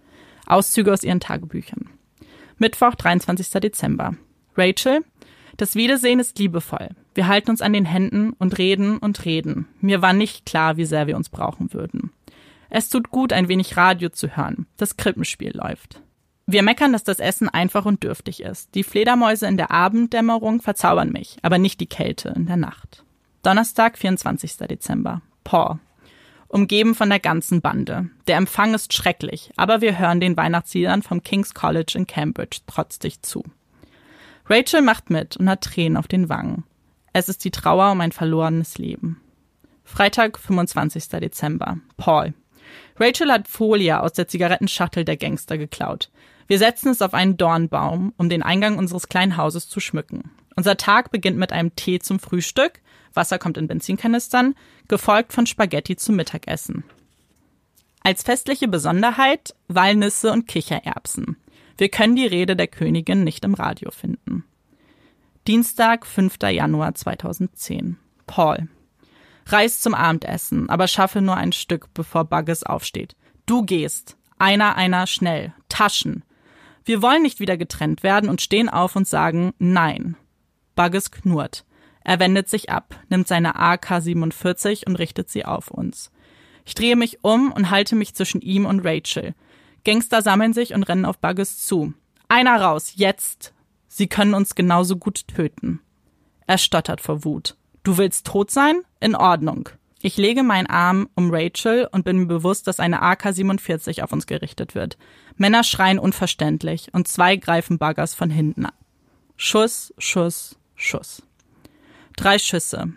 [0.46, 1.90] Auszüge aus ihren Tagebüchern.
[2.58, 3.50] Mittwoch, 23.
[3.62, 4.16] Dezember.
[4.56, 5.02] Rachel,
[5.58, 6.90] das Wiedersehen ist liebevoll.
[7.16, 9.68] Wir halten uns an den Händen und reden und reden.
[9.80, 12.12] Mir war nicht klar, wie sehr wir uns brauchen würden.
[12.70, 14.66] Es tut gut, ein wenig Radio zu hören.
[14.78, 16.03] Das Krippenspiel läuft.
[16.46, 18.76] Wir meckern, dass das Essen einfach und dürftig ist.
[18.76, 23.04] Die Fledermäuse in der Abenddämmerung verzaubern mich, aber nicht die Kälte in der Nacht.
[23.44, 24.58] Donnerstag, 24.
[24.58, 25.22] Dezember.
[25.44, 25.80] Paul.
[26.50, 28.10] Umgeben von der ganzen Bande.
[28.28, 33.22] Der Empfang ist schrecklich, aber wir hören den Weihnachtsliedern vom King's College in Cambridge trotzig
[33.22, 33.44] zu.
[34.46, 36.66] Rachel macht mit und hat Tränen auf den Wangen.
[37.14, 39.22] Es ist die Trauer um ein verlorenes Leben.
[39.86, 41.08] Freitag, 25.
[41.10, 41.78] Dezember.
[41.98, 42.34] Paul.
[43.00, 46.12] Rachel hat Folie aus der Zigarettenschachtel der Gangster geklaut.
[46.48, 50.32] Wir setzen es auf einen Dornbaum, um den Eingang unseres kleinen Hauses zu schmücken.
[50.56, 52.82] Unser Tag beginnt mit einem Tee zum Frühstück,
[53.14, 54.56] Wasser kommt in Benzinkanistern,
[54.88, 56.84] gefolgt von Spaghetti zum Mittagessen.
[58.02, 61.38] Als festliche Besonderheit Walnüsse und Kichererbsen.
[61.78, 64.44] Wir können die Rede der Königin nicht im Radio finden.
[65.48, 66.38] Dienstag, 5.
[66.44, 67.98] Januar 2010.
[68.28, 68.68] Paul.
[69.46, 73.16] Reis zum Abendessen, aber schaffe nur ein Stück, bevor Bugges aufsteht.
[73.46, 74.18] Du gehst.
[74.38, 75.54] Einer, einer, schnell.
[75.70, 76.24] Taschen.
[76.86, 80.16] Wir wollen nicht wieder getrennt werden und stehen auf und sagen Nein.
[80.76, 81.66] Bugges knurrt.
[82.04, 86.12] Er wendet sich ab, nimmt seine AK-47 und richtet sie auf uns.
[86.66, 89.36] Ich drehe mich um und halte mich zwischen ihm und Rachel.
[89.86, 91.94] Gangster sammeln sich und rennen auf Bugges zu.
[92.28, 93.54] Einer raus, jetzt!
[93.88, 95.80] Sie können uns genauso gut töten.
[96.48, 97.56] Er stottert vor Wut.
[97.84, 98.82] Du willst tot sein?
[99.00, 99.70] In Ordnung.
[100.02, 104.26] Ich lege meinen Arm um Rachel und bin mir bewusst, dass eine AK-47 auf uns
[104.26, 104.98] gerichtet wird.
[105.36, 108.74] Männer schreien unverständlich und zwei greifen Buggers von hinten an.
[109.36, 111.24] Schuss, Schuss, Schuss.
[112.16, 112.94] Drei Schüsse.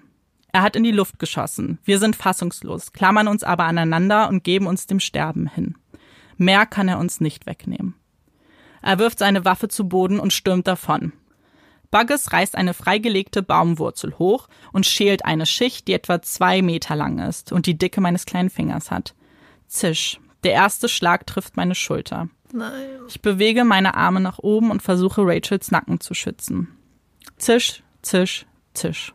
[0.52, 1.78] Er hat in die Luft geschossen.
[1.84, 5.76] Wir sind fassungslos, klammern uns aber aneinander und geben uns dem Sterben hin.
[6.36, 7.94] Mehr kann er uns nicht wegnehmen.
[8.82, 11.12] Er wirft seine Waffe zu Boden und stürmt davon.
[11.90, 17.18] Buggles reißt eine freigelegte Baumwurzel hoch und schält eine Schicht, die etwa zwei Meter lang
[17.18, 19.14] ist und die Dicke meines kleinen Fingers hat.
[19.66, 20.20] Zisch.
[20.46, 22.28] Der erste Schlag trifft meine Schulter.
[22.52, 22.70] Nein.
[23.08, 26.68] Ich bewege meine Arme nach oben und versuche Rachels Nacken zu schützen.
[27.36, 29.12] Zisch, zisch, zisch.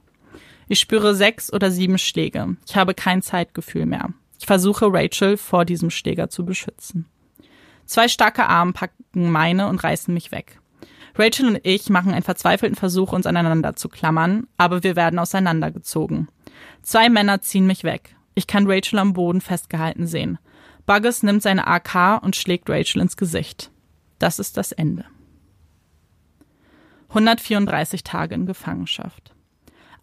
[0.68, 2.58] Ich spüre sechs oder sieben Schläge.
[2.68, 4.10] Ich habe kein Zeitgefühl mehr.
[4.42, 7.06] Ich versuche Rachel vor diesem Schläger zu beschützen.
[7.86, 10.60] Zwei starke Arme packen meine und reißen mich weg.
[11.16, 16.28] Rachel und ich machen einen verzweifelten Versuch, uns aneinander zu klammern, aber wir werden auseinandergezogen.
[16.82, 18.18] Zwei Männer ziehen mich weg.
[18.36, 20.38] Ich kann Rachel am Boden festgehalten sehen.
[20.92, 23.72] Buggles nimmt seine AK und schlägt Rachel ins Gesicht.
[24.20, 25.06] Das ist das Ende.
[27.08, 29.34] 134 Tage in Gefangenschaft.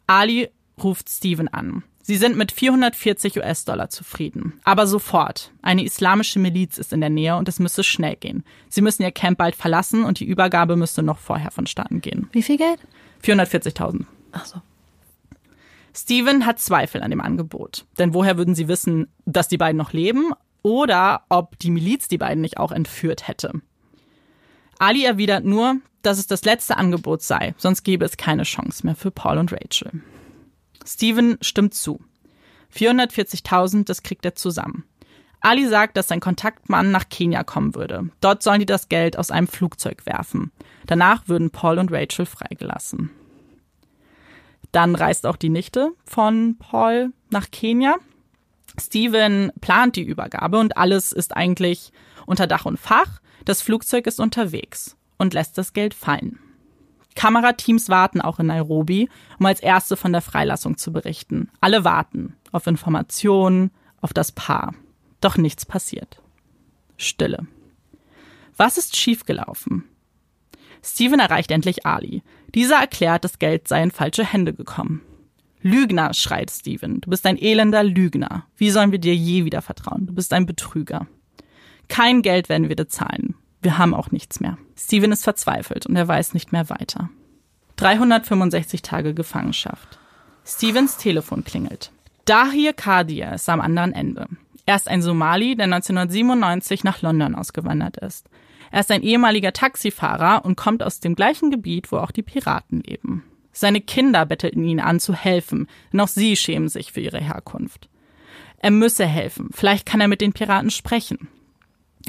[0.07, 0.49] Ali
[0.83, 1.85] ruft Steven an.
[2.01, 4.55] Sie sind mit 440 US-Dollar zufrieden.
[4.65, 5.53] Aber sofort.
[5.61, 8.43] Eine islamische Miliz ist in der Nähe und es müsse schnell gehen.
[8.71, 12.31] Sie müssen ihr Camp bald verlassen und die Übergabe müsste noch vorher vonstatten gehen.
[12.33, 12.81] Wie viel Geld?
[13.23, 14.07] 440.000.
[14.33, 14.63] Ach so.
[15.95, 17.85] Steven hat Zweifel an dem Angebot.
[17.99, 20.33] Denn woher würden sie wissen, dass die beiden noch leben
[20.69, 23.53] oder ob die Miliz die beiden nicht auch entführt hätte?
[24.79, 28.95] Ali erwidert nur, dass es das letzte Angebot sei, sonst gäbe es keine Chance mehr
[28.95, 30.03] für Paul und Rachel.
[30.87, 32.01] Steven stimmt zu.
[32.77, 34.85] 440.000, das kriegt er zusammen.
[35.41, 38.11] Ali sagt, dass sein Kontaktmann nach Kenia kommen würde.
[38.21, 40.53] Dort sollen die das Geld aus einem Flugzeug werfen.
[40.87, 43.11] Danach würden Paul und Rachel freigelassen.
[44.73, 47.97] Dann reist auch die Nichte von Paul nach Kenia.
[48.79, 51.93] Steven plant die Übergabe und alles ist eigentlich
[52.27, 53.21] unter Dach und Fach.
[53.45, 56.39] Das Flugzeug ist unterwegs und lässt das Geld fallen.
[57.15, 59.09] Kamerateams warten auch in Nairobi,
[59.41, 61.51] um als Erste von der Freilassung zu berichten.
[61.61, 64.75] Alle warten auf Informationen, auf das Paar.
[65.21, 66.23] Doch nichts passiert.
[66.97, 67.47] Stille.
[68.57, 69.85] Was ist schiefgelaufen?
[70.83, 72.23] Steven erreicht endlich Ali.
[72.55, 75.03] Dieser erklärt, das Geld sei in falsche Hände gekommen.
[75.61, 77.01] Lügner, schreit Steven.
[77.01, 78.45] Du bist ein elender Lügner.
[78.57, 80.07] Wie sollen wir dir je wieder vertrauen?
[80.07, 81.07] Du bist ein Betrüger.
[81.89, 83.35] Kein Geld werden wir dir zahlen.
[83.61, 84.59] Wir haben auch nichts mehr.
[84.77, 87.11] Steven ist verzweifelt und er weiß nicht mehr weiter.
[87.77, 89.99] 365 Tage Gefangenschaft.
[90.45, 91.91] Stevens Telefon klingelt.
[92.25, 94.29] Dahir Kadir ist am anderen Ende.
[94.67, 98.29] Er ist ein Somali, der 1997 nach London ausgewandert ist.
[98.71, 102.81] Er ist ein ehemaliger Taxifahrer und kommt aus dem gleichen Gebiet, wo auch die Piraten
[102.81, 103.25] leben.
[103.59, 107.89] Seine Kinder bettelten ihn an zu helfen, denn auch sie schämen sich für ihre Herkunft.
[108.59, 111.27] Er müsse helfen, vielleicht kann er mit den Piraten sprechen.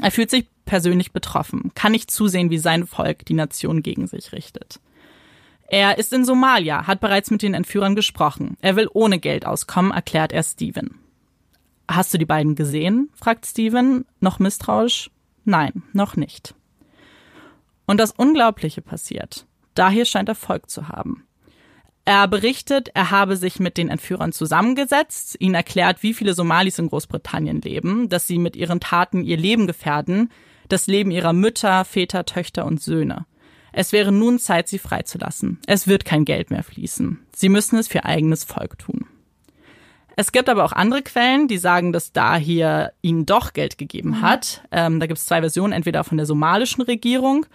[0.00, 4.30] Er fühlt sich persönlich betroffen, kann nicht zusehen, wie sein Volk die Nation gegen sich
[4.30, 4.78] richtet.
[5.66, 8.56] Er ist in Somalia, hat bereits mit den Entführern gesprochen.
[8.60, 11.00] Er will ohne Geld auskommen, erklärt er Steven.
[11.88, 13.10] Hast du die beiden gesehen?
[13.16, 15.10] fragt Steven, noch misstrauisch.
[15.44, 16.54] Nein, noch nicht.
[17.88, 19.46] Und das Unglaubliche passiert.
[19.74, 21.26] Daher scheint Erfolg zu haben.
[22.10, 26.88] Er berichtet, er habe sich mit den Entführern zusammengesetzt, ihnen erklärt, wie viele Somalis in
[26.88, 30.28] Großbritannien leben, dass sie mit ihren Taten ihr Leben gefährden,
[30.68, 33.26] das Leben ihrer Mütter, Väter, Töchter und Söhne.
[33.72, 35.60] Es wäre nun Zeit, sie freizulassen.
[35.68, 37.20] Es wird kein Geld mehr fließen.
[37.32, 39.06] Sie müssen es für eigenes Volk tun.
[40.16, 44.10] Es gibt aber auch andere Quellen, die sagen, dass da hier ihnen doch Geld gegeben
[44.10, 44.22] mhm.
[44.22, 44.64] hat.
[44.72, 47.46] Ähm, da gibt es zwei Versionen, entweder von der somalischen Regierung.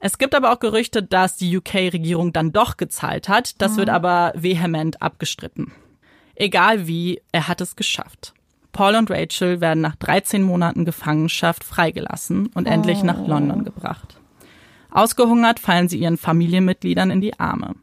[0.00, 3.60] Es gibt aber auch Gerüchte, dass die UK-Regierung dann doch gezahlt hat.
[3.60, 3.76] Das mhm.
[3.78, 5.72] wird aber vehement abgestritten.
[6.34, 8.34] Egal wie, er hat es geschafft.
[8.72, 12.70] Paul und Rachel werden nach 13 Monaten Gefangenschaft freigelassen und oh.
[12.70, 13.26] endlich nach oh.
[13.26, 14.18] London gebracht.
[14.90, 17.74] Ausgehungert fallen sie ihren Familienmitgliedern in die Arme.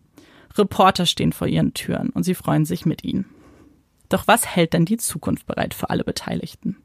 [0.58, 3.26] Reporter stehen vor ihren Türen und sie freuen sich mit ihnen.
[4.10, 6.78] Doch was hält denn die Zukunft bereit für alle Beteiligten?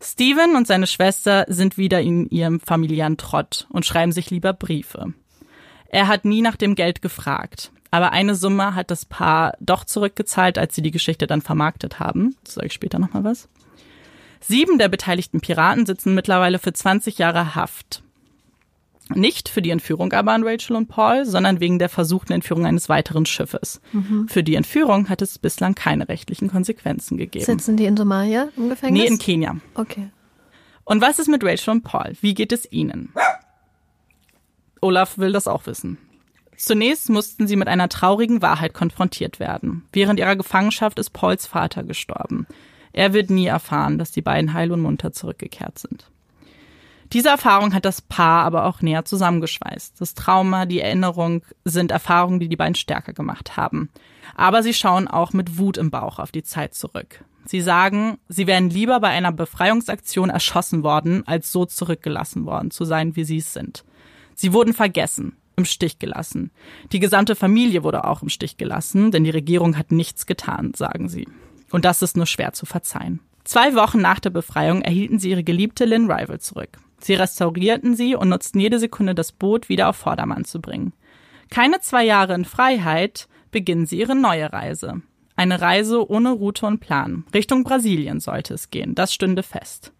[0.00, 5.12] Steven und seine Schwester sind wieder in ihrem familiären Trott und schreiben sich lieber Briefe.
[5.88, 7.72] Er hat nie nach dem Geld gefragt.
[7.90, 12.36] Aber eine Summe hat das Paar doch zurückgezahlt, als sie die Geschichte dann vermarktet haben.
[12.44, 13.48] Das sage ich später nochmal was.
[14.40, 18.02] Sieben der beteiligten Piraten sitzen mittlerweile für 20 Jahre Haft.
[19.14, 22.88] Nicht für die Entführung aber an Rachel und Paul, sondern wegen der versuchten Entführung eines
[22.88, 23.80] weiteren Schiffes.
[23.92, 24.28] Mhm.
[24.28, 27.44] Für die Entführung hat es bislang keine rechtlichen Konsequenzen gegeben.
[27.44, 29.02] Sitzen die in Somalia im Gefängnis?
[29.02, 29.56] Nee, in Kenia.
[29.74, 30.10] Okay.
[30.84, 32.12] Und was ist mit Rachel und Paul?
[32.20, 33.12] Wie geht es ihnen?
[34.80, 35.98] Olaf will das auch wissen.
[36.56, 39.84] Zunächst mussten sie mit einer traurigen Wahrheit konfrontiert werden.
[39.92, 42.46] Während ihrer Gefangenschaft ist Pauls Vater gestorben.
[42.92, 46.10] Er wird nie erfahren, dass die beiden heil und munter zurückgekehrt sind.
[47.12, 50.00] Diese Erfahrung hat das Paar aber auch näher zusammengeschweißt.
[50.00, 53.88] Das Trauma, die Erinnerung sind Erfahrungen, die die beiden stärker gemacht haben.
[54.36, 57.24] Aber sie schauen auch mit Wut im Bauch auf die Zeit zurück.
[57.46, 62.84] Sie sagen, sie wären lieber bei einer Befreiungsaktion erschossen worden, als so zurückgelassen worden zu
[62.84, 63.84] sein, wie sie es sind.
[64.34, 66.50] Sie wurden vergessen, im Stich gelassen.
[66.92, 71.08] Die gesamte Familie wurde auch im Stich gelassen, denn die Regierung hat nichts getan, sagen
[71.08, 71.26] sie.
[71.70, 73.20] Und das ist nur schwer zu verzeihen.
[73.44, 76.78] Zwei Wochen nach der Befreiung erhielten sie ihre geliebte Lynn Rival zurück.
[77.00, 80.92] Sie restaurierten sie und nutzten jede Sekunde, das Boot wieder auf Vordermann zu bringen.
[81.50, 85.02] Keine zwei Jahre in Freiheit beginnen sie ihre neue Reise.
[85.36, 87.24] Eine Reise ohne Route und Plan.
[87.32, 89.92] Richtung Brasilien sollte es gehen, das stünde fest.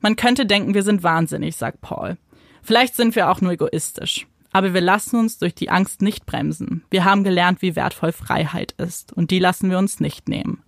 [0.00, 2.18] Man könnte denken, wir sind wahnsinnig, sagt Paul.
[2.62, 4.26] Vielleicht sind wir auch nur egoistisch.
[4.52, 6.84] Aber wir lassen uns durch die Angst nicht bremsen.
[6.90, 10.62] Wir haben gelernt, wie wertvoll Freiheit ist, und die lassen wir uns nicht nehmen.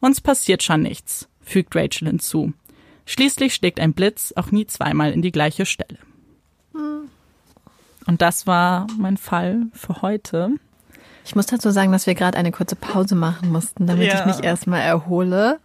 [0.00, 2.54] Uns passiert schon nichts, fügt Rachel hinzu.
[3.10, 5.98] Schließlich schlägt ein Blitz auch nie zweimal in die gleiche Stelle.
[8.06, 10.50] Und das war mein Fall für heute.
[11.24, 14.20] Ich muss dazu sagen, dass wir gerade eine kurze Pause machen mussten, damit ja.
[14.20, 15.58] ich mich erstmal erhole.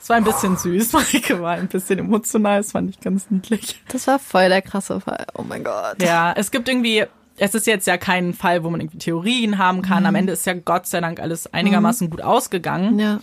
[0.00, 3.80] Es war ein bisschen süß, Maike war ein bisschen emotional, das fand ich ganz niedlich.
[3.92, 5.26] Das war voll der krasse Fall.
[5.34, 6.02] Oh mein Gott.
[6.02, 7.04] Ja, es gibt irgendwie,
[7.36, 10.02] es ist jetzt ja kein Fall, wo man irgendwie Theorien haben kann.
[10.02, 10.08] Mhm.
[10.08, 12.10] Am Ende ist ja Gott sei Dank alles einigermaßen mhm.
[12.10, 12.98] gut ausgegangen.
[12.98, 13.20] Ja.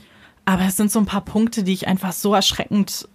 [0.50, 3.08] Aber es sind so ein paar Punkte, die ich einfach so erschreckend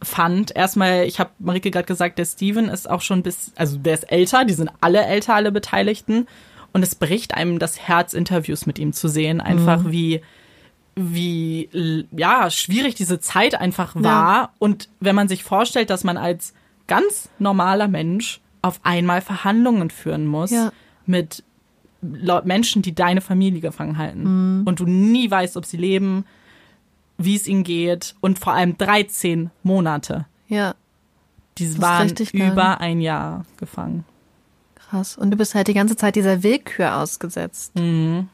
[0.00, 0.54] fand.
[0.54, 4.04] Erstmal, ich habe Marike gerade gesagt, der Steven ist auch schon bis, also der ist
[4.04, 6.28] älter, die sind alle älter, alle Beteiligten.
[6.72, 9.40] Und es bricht einem das Herz, Interviews mit ihm zu sehen.
[9.40, 9.90] Einfach mhm.
[9.90, 10.20] wie,
[10.94, 14.02] wie, ja, schwierig diese Zeit einfach war.
[14.42, 14.52] Ja.
[14.60, 16.54] Und wenn man sich vorstellt, dass man als
[16.86, 20.70] ganz normaler Mensch auf einmal Verhandlungen führen muss ja.
[21.04, 21.42] mit
[22.00, 24.60] Menschen, die deine Familie gefangen halten.
[24.60, 24.66] Mhm.
[24.68, 26.24] Und du nie weißt, ob sie leben,
[27.18, 30.26] wie es ihnen geht und vor allem 13 Monate.
[30.48, 30.74] Ja.
[31.58, 34.04] Die waren über ein Jahr gefangen.
[34.74, 35.16] Krass.
[35.16, 37.74] Und du bist halt die ganze Zeit dieser Willkür ausgesetzt.
[37.74, 38.28] Mhm.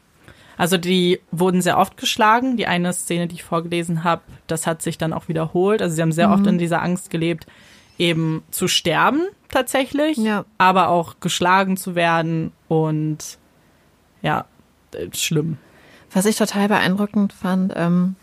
[0.57, 2.57] Also die wurden sehr oft geschlagen.
[2.57, 5.81] Die eine Szene, die ich vorgelesen habe, das hat sich dann auch wiederholt.
[5.81, 6.33] Also sie haben sehr mhm.
[6.33, 7.47] oft in dieser Angst gelebt,
[7.97, 10.45] eben zu sterben tatsächlich, ja.
[10.57, 13.37] aber auch geschlagen zu werden und
[14.21, 14.45] ja,
[14.93, 15.57] äh, schlimm.
[16.11, 18.15] Was ich total beeindruckend fand, ähm,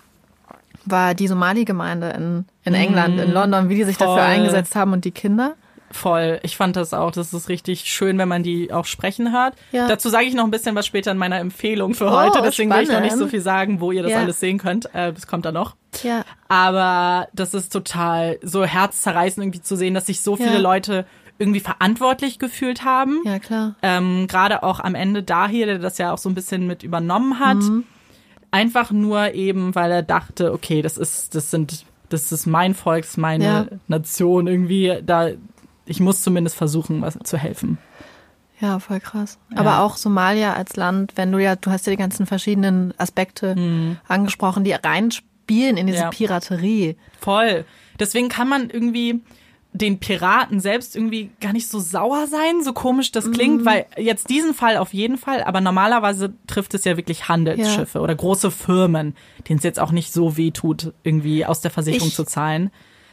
[0.85, 3.35] war die Somali-Gemeinde in, in England, in mhm.
[3.35, 4.07] London, wie die sich Voll.
[4.07, 5.55] dafür eingesetzt haben und die Kinder.
[5.93, 6.39] Voll.
[6.45, 7.11] Ich fand das auch.
[7.11, 9.55] Das ist richtig schön, wenn man die auch sprechen hört.
[9.73, 9.89] Ja.
[9.89, 12.41] Dazu sage ich noch ein bisschen was später in meiner Empfehlung für oh, heute.
[12.43, 12.89] Deswegen spannend.
[12.89, 14.19] will ich noch nicht so viel sagen, wo ihr das ja.
[14.19, 14.95] alles sehen könnt.
[14.95, 15.75] Äh, das kommt da noch.
[16.05, 16.25] Ja.
[16.49, 20.59] Aber das ist total so herzzerreißend irgendwie zu sehen, dass sich so viele ja.
[20.59, 21.07] Leute
[21.39, 23.23] irgendwie verantwortlich gefühlt haben.
[23.25, 23.75] Ja, klar.
[23.83, 26.85] Ähm, Gerade auch am Ende da hier, der das ja auch so ein bisschen mit
[26.85, 27.57] übernommen hat.
[27.57, 27.85] Mhm
[28.51, 33.03] einfach nur eben, weil er dachte, okay, das ist, das sind, das ist mein Volk,
[33.03, 33.67] das ist meine ja.
[33.89, 34.99] Nation irgendwie.
[35.05, 35.31] Da,
[35.87, 37.79] ich muss zumindest versuchen, was zu helfen.
[38.61, 39.39] Ja, voll krass.
[39.53, 39.59] Ja.
[39.59, 43.57] Aber auch Somalia als Land, wenn du ja, du hast ja die ganzen verschiedenen Aspekte
[43.57, 43.97] mhm.
[44.07, 46.11] angesprochen, die reinspielen in diese ja.
[46.11, 46.97] Piraterie.
[47.19, 47.65] Voll.
[47.99, 49.21] Deswegen kann man irgendwie,
[49.73, 53.65] den Piraten selbst irgendwie gar nicht so sauer sein, so komisch das klingt, mhm.
[53.65, 58.03] weil jetzt diesen Fall auf jeden Fall, aber normalerweise trifft es ja wirklich Handelsschiffe ja.
[58.03, 59.15] oder große Firmen,
[59.49, 62.71] denen es jetzt auch nicht so weh tut, irgendwie aus der Versicherung ich, zu zahlen.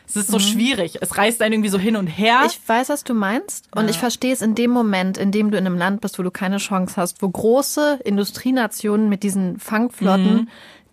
[0.08, 0.42] Es ist so mhm.
[0.42, 1.00] schwierig.
[1.02, 2.44] Es reißt einen irgendwie so hin und her.
[2.48, 3.68] Ich weiß, was du meinst.
[3.76, 3.90] Und ja.
[3.90, 6.32] ich verstehe es in dem Moment, in dem du in einem Land bist, wo du
[6.32, 10.48] keine Chance hast, wo große Industrienationen mit diesen Fangflotten mhm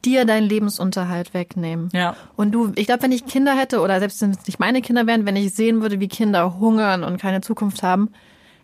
[0.05, 1.89] dir deinen Lebensunterhalt wegnehmen.
[1.93, 2.17] Ja.
[2.37, 5.07] Und du, ich glaube, wenn ich Kinder hätte oder selbst wenn es nicht meine Kinder
[5.07, 8.11] wären, wenn ich sehen würde, wie Kinder hungern und keine Zukunft haben,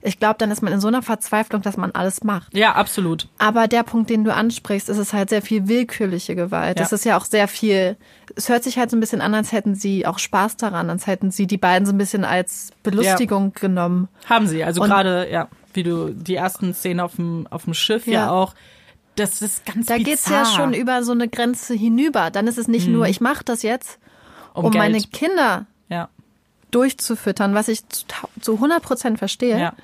[0.02, 2.54] ich glaube, dann ist man in so einer Verzweiflung, dass man alles macht.
[2.56, 3.28] Ja, absolut.
[3.38, 6.78] Aber der Punkt, den du ansprichst, ist es halt sehr viel willkürliche Gewalt.
[6.78, 6.82] Ja.
[6.82, 7.96] Das ist ja auch sehr viel,
[8.34, 11.06] es hört sich halt so ein bisschen an, als hätten sie auch Spaß daran, als
[11.06, 13.60] hätten sie die beiden so ein bisschen als Belustigung ja.
[13.60, 14.08] genommen.
[14.24, 14.64] Haben sie.
[14.64, 18.30] Also gerade, ja, wie du die ersten Szenen auf dem, auf dem Schiff ja, ja
[18.30, 18.54] auch
[19.16, 22.30] das ist ganz Da geht es ja schon über so eine Grenze hinüber.
[22.30, 22.94] Dann ist es nicht mhm.
[22.94, 23.98] nur, ich mache das jetzt,
[24.54, 26.08] um, um meine Kinder ja.
[26.70, 28.04] durchzufüttern, was ich zu,
[28.40, 29.58] zu 100 Prozent verstehe.
[29.58, 29.74] Ja.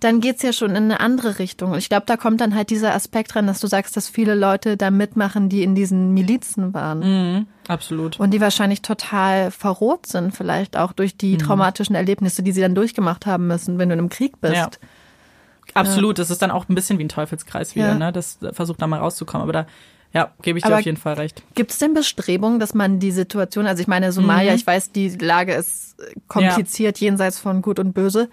[0.00, 1.72] Dann geht's ja schon in eine andere Richtung.
[1.72, 4.34] Und ich glaube, da kommt dann halt dieser Aspekt rein, dass du sagst, dass viele
[4.34, 7.00] Leute da mitmachen, die in diesen Milizen waren.
[7.00, 8.18] Mhm, absolut.
[8.18, 11.38] Und die wahrscheinlich total verroht sind, vielleicht auch durch die mhm.
[11.40, 14.54] traumatischen Erlebnisse, die sie dann durchgemacht haben müssen, wenn du in einem Krieg bist.
[14.54, 14.70] Ja.
[15.74, 17.94] Absolut, das ist dann auch ein bisschen wie ein Teufelskreis wieder, ja.
[17.94, 18.12] ne?
[18.12, 19.42] Das versucht da mal rauszukommen.
[19.42, 19.66] Aber da,
[20.12, 21.42] ja, gebe ich dir auf jeden Fall recht.
[21.54, 24.56] Gibt es denn Bestrebungen, dass man die Situation, also ich meine, Somalia, mhm.
[24.56, 25.96] ich weiß, die Lage ist
[26.28, 27.06] kompliziert ja.
[27.06, 28.28] jenseits von Gut und Böse,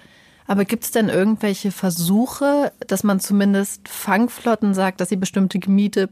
[0.48, 6.10] Aber gibt es denn irgendwelche Versuche, dass man zumindest Fangflotten sagt, dass sie bestimmte Gebiete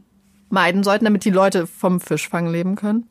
[0.50, 3.08] meiden sollten, damit die Leute vom Fischfang leben können?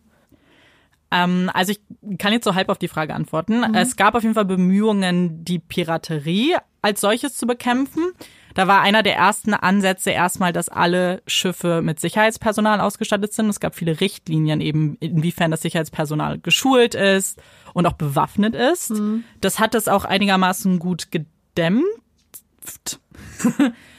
[1.16, 1.80] Ähm, also ich
[2.18, 3.60] kann jetzt so halb auf die Frage antworten.
[3.60, 3.74] Mhm.
[3.74, 8.12] Es gab auf jeden Fall Bemühungen, die Piraterie als solches zu bekämpfen.
[8.54, 13.50] Da war einer der ersten Ansätze erstmal, dass alle Schiffe mit Sicherheitspersonal ausgestattet sind.
[13.50, 17.42] Es gab viele Richtlinien eben, inwiefern das Sicherheitspersonal geschult ist
[17.74, 18.92] und auch bewaffnet ist.
[18.92, 19.24] Mhm.
[19.42, 21.84] Das hat es auch einigermaßen gut gedämmt.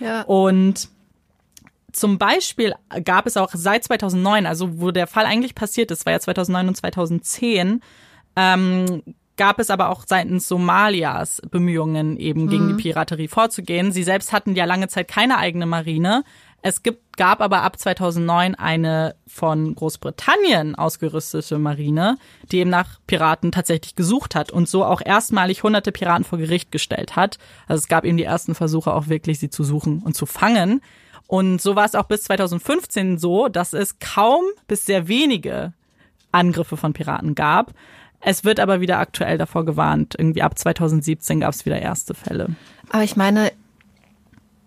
[0.01, 0.23] ja.
[0.23, 0.89] Und
[1.97, 2.75] zum Beispiel
[3.05, 6.69] gab es auch seit 2009, also wo der Fall eigentlich passiert ist, war ja 2009
[6.69, 7.81] und 2010,
[8.37, 9.03] ähm,
[9.37, 12.77] gab es aber auch seitens Somalias Bemühungen, eben gegen mhm.
[12.77, 13.93] die Piraterie vorzugehen.
[13.93, 16.23] Sie selbst hatten ja lange Zeit keine eigene Marine.
[16.63, 22.19] Es gibt, gab aber ab 2009 eine von Großbritannien ausgerüstete Marine,
[22.51, 26.73] die eben nach Piraten tatsächlich gesucht hat und so auch erstmalig hunderte Piraten vor Gericht
[26.73, 27.39] gestellt hat.
[27.69, 30.83] Also es gab eben die ersten Versuche auch wirklich, sie zu suchen und zu fangen.
[31.27, 35.73] Und so war es auch bis 2015 so, dass es kaum bis sehr wenige
[36.33, 37.73] Angriffe von Piraten gab.
[38.21, 40.15] Es wird aber wieder aktuell davor gewarnt.
[40.19, 42.49] Irgendwie ab 2017 gab es wieder erste Fälle.
[42.91, 43.53] Aber ich meine,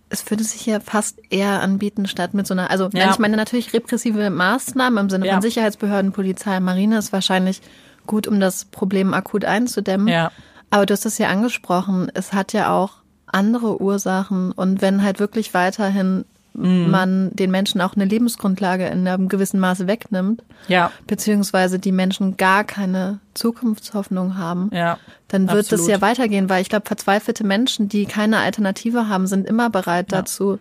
[0.10, 3.12] es würde sich ja fast eher anbieten, statt mit so einer, also ja.
[3.12, 5.34] ich meine natürlich repressive Maßnahmen im Sinne ja.
[5.34, 7.62] von Sicherheitsbehörden, Polizei, Marine ist wahrscheinlich
[8.08, 10.08] gut, um das Problem akut einzudämmen.
[10.08, 10.32] Ja.
[10.72, 12.94] Aber du hast es ja angesprochen, es hat ja auch
[13.28, 16.26] andere Ursachen und wenn halt wirklich weiterhin
[16.60, 16.92] mhm.
[16.92, 20.92] man den Menschen auch eine Lebensgrundlage in einem gewissen Maße wegnimmt, ja.
[21.08, 24.98] beziehungsweise die Menschen gar keine Zukunftshoffnung haben, ja,
[25.28, 25.82] dann wird absolut.
[25.82, 30.12] das ja weitergehen, weil ich glaube, verzweifelte Menschen, die keine Alternative haben, sind immer bereit
[30.12, 30.20] ja.
[30.20, 30.60] dazu,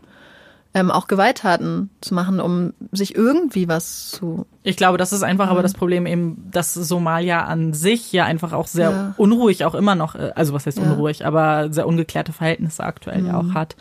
[0.74, 4.46] ähm, auch Gewalttaten zu machen, um sich irgendwie was zu.
[4.62, 5.52] Ich glaube, das ist einfach mhm.
[5.52, 9.14] aber das Problem eben, dass Somalia an sich ja einfach auch sehr ja.
[9.16, 13.26] unruhig auch immer noch, äh, also was heißt unruhig, aber sehr ungeklärte Verhältnisse aktuell mhm.
[13.26, 13.76] ja auch hat.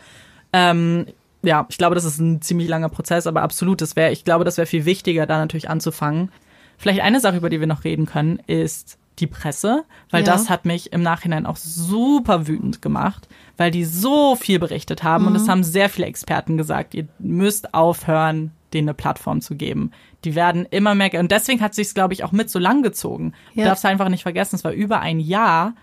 [0.52, 1.06] Ähm,
[1.42, 4.44] ja, ich glaube, das ist ein ziemlich langer Prozess, aber absolut, das wäre, ich glaube,
[4.44, 6.30] das wäre viel wichtiger, da natürlich anzufangen.
[6.76, 10.32] Vielleicht eine Sache, über die wir noch reden können, ist die Presse, weil ja.
[10.32, 15.24] das hat mich im Nachhinein auch super wütend gemacht, weil die so viel berichtet haben
[15.24, 15.30] mhm.
[15.30, 15.50] und es mhm.
[15.50, 19.92] haben sehr viele Experten gesagt, ihr müsst aufhören, denen eine Plattform zu geben.
[20.24, 23.32] Die werden immer mehr und deswegen hat sich glaube ich auch mit so lang gezogen.
[23.54, 23.64] Ja.
[23.64, 25.74] Du darfst einfach nicht vergessen, es war über ein Jahr,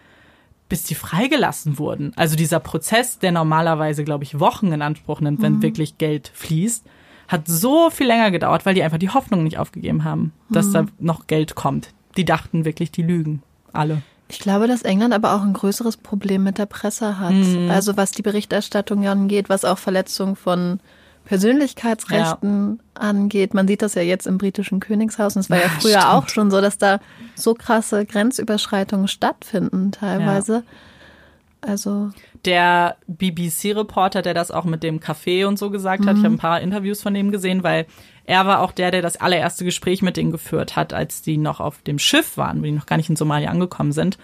[0.69, 2.13] bis die freigelassen wurden.
[2.15, 5.61] Also dieser Prozess, der normalerweise, glaube ich, Wochen in Anspruch nimmt, wenn mhm.
[5.61, 6.85] wirklich Geld fließt,
[7.27, 10.73] hat so viel länger gedauert, weil die einfach die Hoffnung nicht aufgegeben haben, dass mhm.
[10.73, 11.89] da noch Geld kommt.
[12.17, 13.41] Die dachten wirklich, die lügen.
[13.73, 14.01] Alle.
[14.27, 17.33] Ich glaube, dass England aber auch ein größeres Problem mit der Presse hat.
[17.33, 17.69] Mhm.
[17.69, 20.79] Also was die Berichterstattung angeht, was auch Verletzung von
[21.25, 23.01] Persönlichkeitsrechten ja.
[23.01, 23.53] angeht.
[23.53, 26.13] Man sieht das ja jetzt im britischen Königshaus und es war ja, früher stimmt.
[26.13, 26.99] auch schon so, dass da
[27.35, 30.53] so krasse Grenzüberschreitungen stattfinden teilweise.
[30.53, 31.69] Ja.
[31.69, 32.11] Also
[32.45, 36.09] der BBC-Reporter, der das auch mit dem Café und so gesagt mhm.
[36.09, 37.87] hat, ich habe ein paar Interviews von dem gesehen, weil
[38.25, 41.59] er war auch der, der das allererste Gespräch mit denen geführt hat, als die noch
[41.59, 44.17] auf dem Schiff waren, wo die noch gar nicht in Somalia angekommen sind.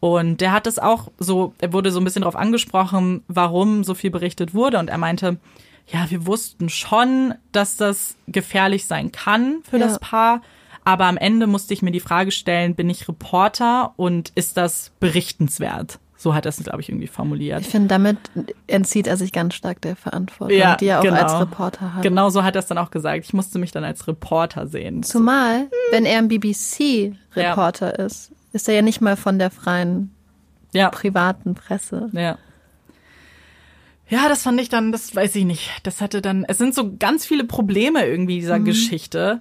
[0.00, 3.94] Und der hat es auch so, er wurde so ein bisschen darauf angesprochen, warum so
[3.94, 4.78] viel berichtet wurde.
[4.78, 5.38] Und er meinte,
[5.86, 9.86] ja, wir wussten schon, dass das gefährlich sein kann für ja.
[9.86, 10.42] das Paar.
[10.84, 14.90] Aber am Ende musste ich mir die Frage stellen, bin ich Reporter und ist das
[14.98, 16.00] berichtenswert?
[16.16, 17.62] So hat er es, glaube ich, irgendwie formuliert.
[17.62, 18.16] Ich finde, damit
[18.68, 21.20] entzieht er sich ganz stark der Verantwortung, ja, die er auch genau.
[21.20, 22.02] als Reporter hat.
[22.02, 23.24] Genau so hat er es dann auch gesagt.
[23.24, 25.02] Ich musste mich dann als Reporter sehen.
[25.02, 25.68] Zumal, hm.
[25.90, 28.06] wenn er ein BBC-Reporter ja.
[28.06, 30.14] ist, ist er ja nicht mal von der freien
[30.72, 30.90] ja.
[30.90, 32.08] privaten Presse.
[32.12, 32.38] Ja.
[34.12, 35.70] Ja, das fand ich dann, das weiß ich nicht.
[35.84, 38.66] Das hatte dann, es sind so ganz viele Probleme irgendwie dieser mhm.
[38.66, 39.40] Geschichte.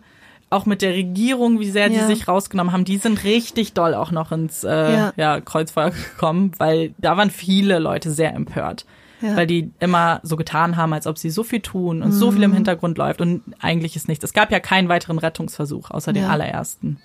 [0.50, 2.00] Auch mit der Regierung, wie sehr ja.
[2.00, 5.14] die sich rausgenommen haben, die sind richtig doll auch noch ins äh, ja.
[5.18, 5.42] ja.
[5.42, 8.86] Kreuzfeuer gekommen, weil da waren viele Leute sehr empört.
[9.20, 9.36] Ja.
[9.36, 12.14] Weil die immer so getan haben, als ob sie so viel tun und mhm.
[12.14, 14.24] so viel im Hintergrund läuft und eigentlich ist nichts.
[14.24, 16.98] Es gab ja keinen weiteren Rettungsversuch, außer den allerersten.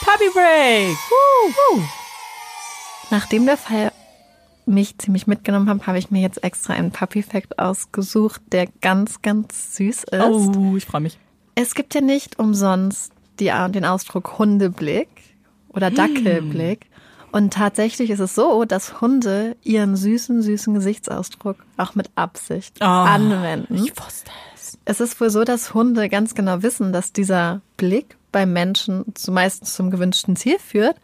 [0.00, 0.96] Puppy Break!
[1.10, 1.82] Woo!
[3.10, 3.90] Nachdem der Fall
[4.70, 9.76] mich ziemlich mitgenommen habe, habe ich mir jetzt extra einen Puppy-Fact ausgesucht, der ganz, ganz
[9.76, 10.20] süß ist.
[10.20, 11.18] Oh, ich freue mich.
[11.54, 15.08] Es gibt ja nicht umsonst die, den Ausdruck Hundeblick
[15.68, 15.94] oder hm.
[15.96, 16.84] Dackelblick.
[16.84, 16.90] Hm.
[17.32, 22.84] Und tatsächlich ist es so, dass Hunde ihren süßen, süßen Gesichtsausdruck auch mit Absicht oh,
[22.84, 23.76] anwenden.
[23.76, 24.78] Ich wusste es.
[24.84, 29.66] Es ist wohl so, dass Hunde ganz genau wissen, dass dieser Blick beim Menschen zumeist
[29.66, 30.96] zum gewünschten Ziel führt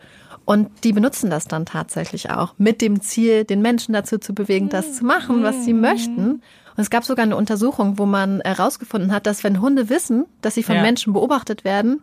[0.46, 4.68] und die benutzen das dann tatsächlich auch mit dem Ziel, den Menschen dazu zu bewegen,
[4.68, 6.34] das zu machen, was sie möchten.
[6.34, 6.42] Und
[6.76, 10.62] es gab sogar eine Untersuchung, wo man herausgefunden hat, dass wenn Hunde wissen, dass sie
[10.62, 10.82] von ja.
[10.82, 12.00] Menschen beobachtet werden,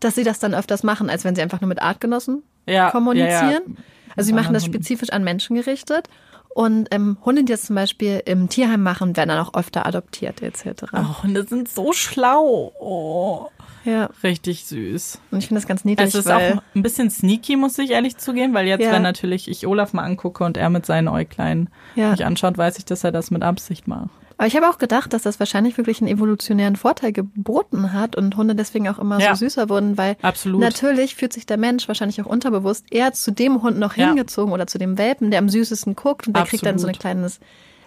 [0.00, 3.62] dass sie das dann öfters machen, als wenn sie einfach nur mit Artgenossen ja, kommunizieren.
[3.66, 3.84] Ja,
[4.16, 6.08] also sie machen das spezifisch an Menschen gerichtet.
[6.54, 10.40] Und ähm, Hunde, die das zum Beispiel im Tierheim machen, werden dann auch öfter adoptiert
[10.40, 10.84] etc.
[10.94, 12.72] Oh, Hunde sind so schlau.
[12.80, 13.48] Oh.
[13.84, 14.10] Ja.
[14.22, 15.18] Richtig süß.
[15.30, 16.08] Und ich finde das ganz niedlich.
[16.08, 16.40] Es ist auch
[16.74, 18.92] ein bisschen sneaky, muss ich ehrlich zugeben, weil jetzt, Ja.
[18.92, 22.10] wenn natürlich ich Olaf mal angucke und er mit seinen Äuglein Ja.
[22.10, 24.10] mich anschaut, weiß ich, dass er das mit Absicht macht.
[24.38, 28.36] Aber ich habe auch gedacht, dass das wahrscheinlich wirklich einen evolutionären Vorteil geboten hat und
[28.36, 29.36] Hunde deswegen auch immer Ja.
[29.36, 30.60] so süßer wurden, weil Absolut.
[30.60, 34.66] natürlich fühlt sich der Mensch wahrscheinlich auch unterbewusst eher zu dem Hund noch hingezogen oder
[34.66, 37.00] zu dem Welpen, der am süßesten guckt und der kriegt dann so ein Absolut.
[37.00, 37.40] kleines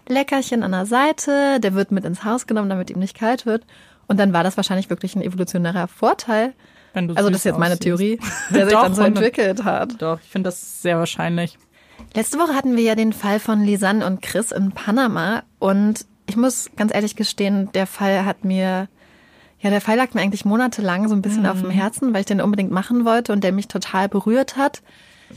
[0.08, 3.64] Leckerchen an der Seite, der wird mit ins Haus genommen, damit ihm nicht kalt wird.
[4.08, 6.54] Und dann war das wahrscheinlich wirklich ein evolutionärer Vorteil.
[6.94, 7.78] Wenn du Also das ist jetzt meine.
[7.78, 10.02] Theorie, der sich dann so entwickelt hat.
[10.02, 11.58] Doch, ich finde das sehr wahrscheinlich.
[12.14, 16.38] Letzte Woche hatten wir ja den Fall von Lisanne und Chris in Panama und ich
[16.38, 18.88] muss ganz ehrlich gestehen, der Fall hat mir,
[19.60, 22.26] ja, der Fall lag mir eigentlich monatelang so ein bisschen auf dem Herzen, weil ich
[22.26, 24.82] den unbedingt machen wollte und der mich total berührt hat.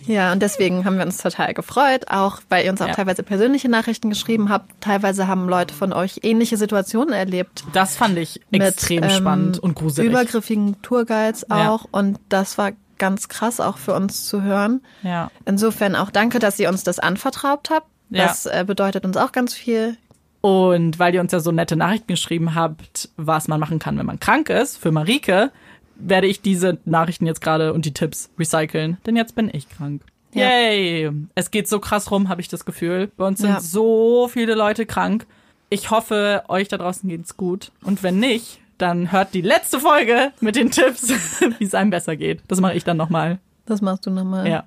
[0.07, 2.94] Ja, und deswegen haben wir uns total gefreut, auch weil ihr uns auch Ja.
[2.94, 4.80] teilweise persönliche Nachrichten geschrieben habt.
[4.80, 7.64] Teilweise haben Leute von euch ähnliche Situationen erlebt.
[7.72, 10.11] Das fand ich extrem mit, ähm, spannend und gruselig.
[10.11, 11.70] Übergriffigen Tourguides Ja.
[11.70, 11.84] auch.
[11.90, 14.80] Und das war ganz krass auch für uns zu hören.
[15.03, 15.30] Ja.
[15.44, 17.86] Insofern auch danke, dass ihr uns das anvertraut habt.
[18.11, 18.26] Ja.
[18.26, 19.96] Das äh, bedeutet uns auch ganz viel.
[20.40, 24.07] Und weil ihr uns ja so nette Nachrichten geschrieben habt, was man machen kann, wenn
[24.07, 25.51] man krank ist, für Marike,
[25.99, 30.03] werde ich diese Nachrichten jetzt gerade und die Tipps recyceln, denn jetzt bin ich krank.
[30.32, 30.49] Ja.
[30.49, 31.11] Yay!
[31.34, 33.11] Es geht so krass rum, habe ich das Gefühl.
[33.16, 33.61] Bei uns sind Ja.
[33.61, 35.26] so viele Leute krank.
[35.70, 37.72] Ich hoffe, euch da draußen geht's gut.
[37.82, 41.09] Und wenn nicht, dann hört die letzte Folge mit den Tipps,
[41.59, 42.42] wie es einem besser geht.
[42.49, 43.38] Das mache ich dann nochmal.
[43.66, 44.49] Das machst du nochmal.
[44.49, 44.64] Ja.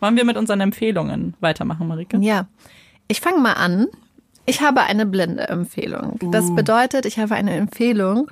[0.00, 2.18] Wollen wir mit unseren Empfehlungen weitermachen, Marike?
[2.18, 2.46] Ja.
[3.08, 3.86] Ich fange mal an.
[4.46, 6.18] Ich habe eine blinde Empfehlung.
[6.22, 6.30] Uh.
[6.30, 8.30] Das bedeutet, ich habe eine Empfehlung,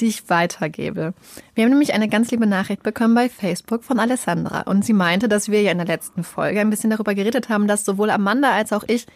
[0.00, 1.14] die ich weitergebe.
[1.54, 4.62] Wir haben nämlich eine ganz liebe Nachricht bekommen bei Facebook von Alessandra.
[4.62, 7.66] Und sie meinte, dass wir ja in der letzten Folge ein bisschen darüber geredet haben,
[7.68, 9.06] dass sowohl Amanda als auch ich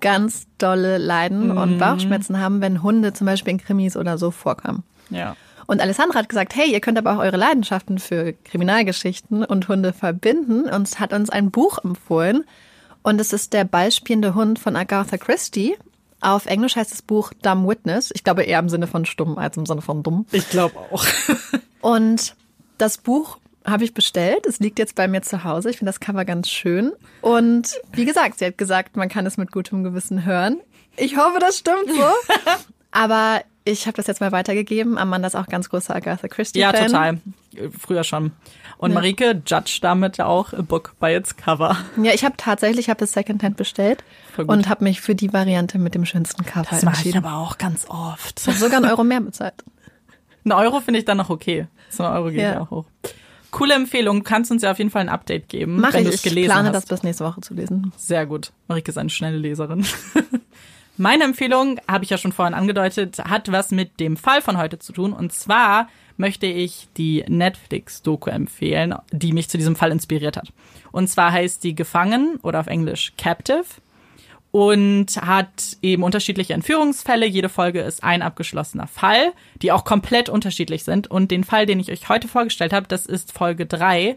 [0.00, 1.56] ganz dolle Leiden Mhm.
[1.56, 4.82] und Bauchschmerzen haben, wenn Hunde zum Beispiel in Krimis oder so vorkommen.
[5.10, 5.36] Ja.
[5.66, 9.92] Und Alessandra hat gesagt, hey, ihr könnt aber auch eure Leidenschaften für Kriminalgeschichten und Hunde
[9.92, 12.44] verbinden und hat uns ein Buch empfohlen.
[13.02, 15.76] Und es ist der ballspielende Hund von Agatha Christie.
[16.24, 18.10] Auf Englisch heißt das Buch Dumb Witness.
[18.14, 20.24] Ich glaube eher im Sinne von stumm als im Sinne von dumm.
[20.32, 21.04] Ich glaube auch.
[21.82, 22.34] Und
[22.78, 24.46] das Buch habe ich bestellt.
[24.46, 25.68] Es liegt jetzt bei mir zu Hause.
[25.68, 26.92] Ich finde das Cover ganz schön.
[27.20, 30.60] Und wie gesagt, sie hat gesagt, man kann es mit gutem Gewissen hören.
[30.96, 32.04] Ich hoffe, das stimmt so.
[32.90, 34.98] Aber ich habe das jetzt mal weitergegeben.
[34.98, 36.60] Amanda ist auch ganz großer Agatha Christie.
[36.60, 36.86] Ja, Fan.
[36.86, 37.18] total.
[37.78, 38.32] Früher schon.
[38.78, 41.76] Und Marike judge damit auch a book by its cover.
[42.02, 44.02] Ja, ich habe tatsächlich, ich habe das Secondhand bestellt
[44.36, 47.24] und habe mich für die Variante mit dem schönsten Cover Das mache ich entschieden.
[47.24, 48.40] aber auch ganz oft.
[48.40, 49.54] Ich habe sogar einen Euro mehr bezahlt.
[50.44, 51.68] Ein Euro finde ich dann noch okay.
[51.88, 52.52] So ein Euro geht Ja.
[52.54, 52.84] ja auch hoch.
[53.50, 54.18] Coole Empfehlung.
[54.18, 56.08] Du kannst uns ja auf jeden Fall ein Update geben, Mache wenn ich.
[56.08, 56.74] du es Ich gelesen plane hast.
[56.74, 57.92] das bis nächste Woche zu lesen.
[57.96, 58.52] Sehr gut.
[58.68, 59.86] Marike ist eine schnelle Leserin.
[60.96, 64.78] Meine Empfehlung, habe ich ja schon vorhin angedeutet, hat was mit dem Fall von heute
[64.78, 65.12] zu tun.
[65.12, 70.52] Und zwar möchte ich die Netflix-Doku empfehlen, die mich zu diesem Fall inspiriert hat.
[70.92, 73.64] Und zwar heißt die Gefangen oder auf Englisch Captive
[74.52, 77.26] und hat eben unterschiedliche Entführungsfälle.
[77.26, 79.32] Jede Folge ist ein abgeschlossener Fall,
[79.62, 81.10] die auch komplett unterschiedlich sind.
[81.10, 84.16] Und den Fall, den ich euch heute vorgestellt habe, das ist Folge drei.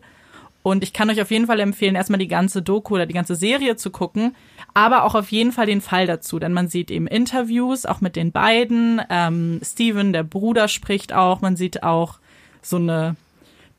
[0.67, 3.35] Und ich kann euch auf jeden Fall empfehlen, erstmal die ganze Doku oder die ganze
[3.35, 4.35] Serie zu gucken,
[4.73, 8.17] aber auch auf jeden Fall den Fall dazu, denn man sieht eben Interviews, auch mit
[8.17, 9.01] den beiden.
[9.09, 11.39] Ähm, Steven, der Bruder, spricht auch.
[11.39, 12.19] Man sieht auch
[12.61, 13.15] so eine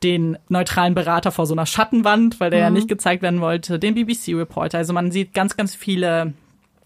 [0.01, 3.93] den neutralen Berater vor so einer Schattenwand, weil der ja nicht gezeigt werden wollte, den
[3.93, 4.79] BBC-Reporter.
[4.79, 6.33] Also man sieht ganz, ganz viele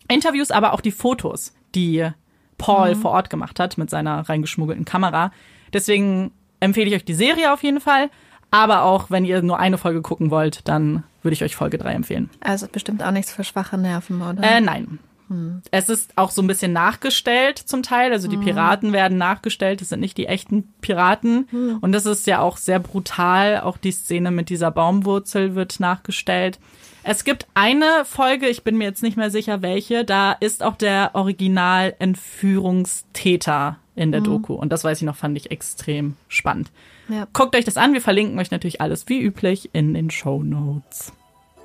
[0.09, 2.09] Interviews, aber auch die Fotos, die
[2.57, 5.31] Paul vor Ort gemacht hat mit seiner reingeschmuggelten Kamera.
[5.71, 8.09] Deswegen empfehle ich euch die Serie auf jeden Fall.
[8.53, 11.93] Aber auch, wenn ihr nur eine Folge gucken wollt, dann würde ich euch Folge 3
[11.93, 12.29] empfehlen.
[12.39, 14.43] Also bestimmt auch nichts für schwache Nerven, oder?
[14.43, 14.99] Äh, nein.
[15.71, 18.11] Es ist auch so ein bisschen nachgestellt zum Teil.
[18.11, 19.81] Also die Piraten werden nachgestellt.
[19.81, 21.47] Das sind nicht die echten Piraten.
[21.81, 23.61] Und das ist ja auch sehr brutal.
[23.61, 26.59] Auch die Szene mit dieser Baumwurzel wird nachgestellt.
[27.03, 30.77] Es gibt eine Folge, ich bin mir jetzt nicht mehr sicher welche, da ist auch
[30.77, 34.53] der Original-Entführungstäter in der Doku.
[34.53, 36.71] Und das weiß ich noch, fand ich extrem spannend.
[37.09, 37.27] Ja.
[37.33, 37.93] Guckt euch das an.
[37.93, 41.11] Wir verlinken euch natürlich alles wie üblich in den Show Notes.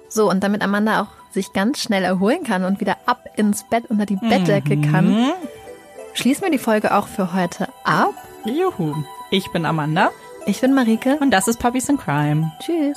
[0.08, 3.84] So, und damit Amanda auch sich ganz schnell erholen kann und wieder ab ins Bett
[3.88, 5.32] unter die Bettdecke kann,
[6.14, 8.14] schließen wir die Folge auch für heute ab.
[8.44, 8.94] Juhu.
[9.30, 10.10] Ich bin Amanda
[10.46, 11.18] Ich bin Marike.
[11.20, 12.50] und das ist Puppies in Crime.
[12.60, 12.96] Tschüss.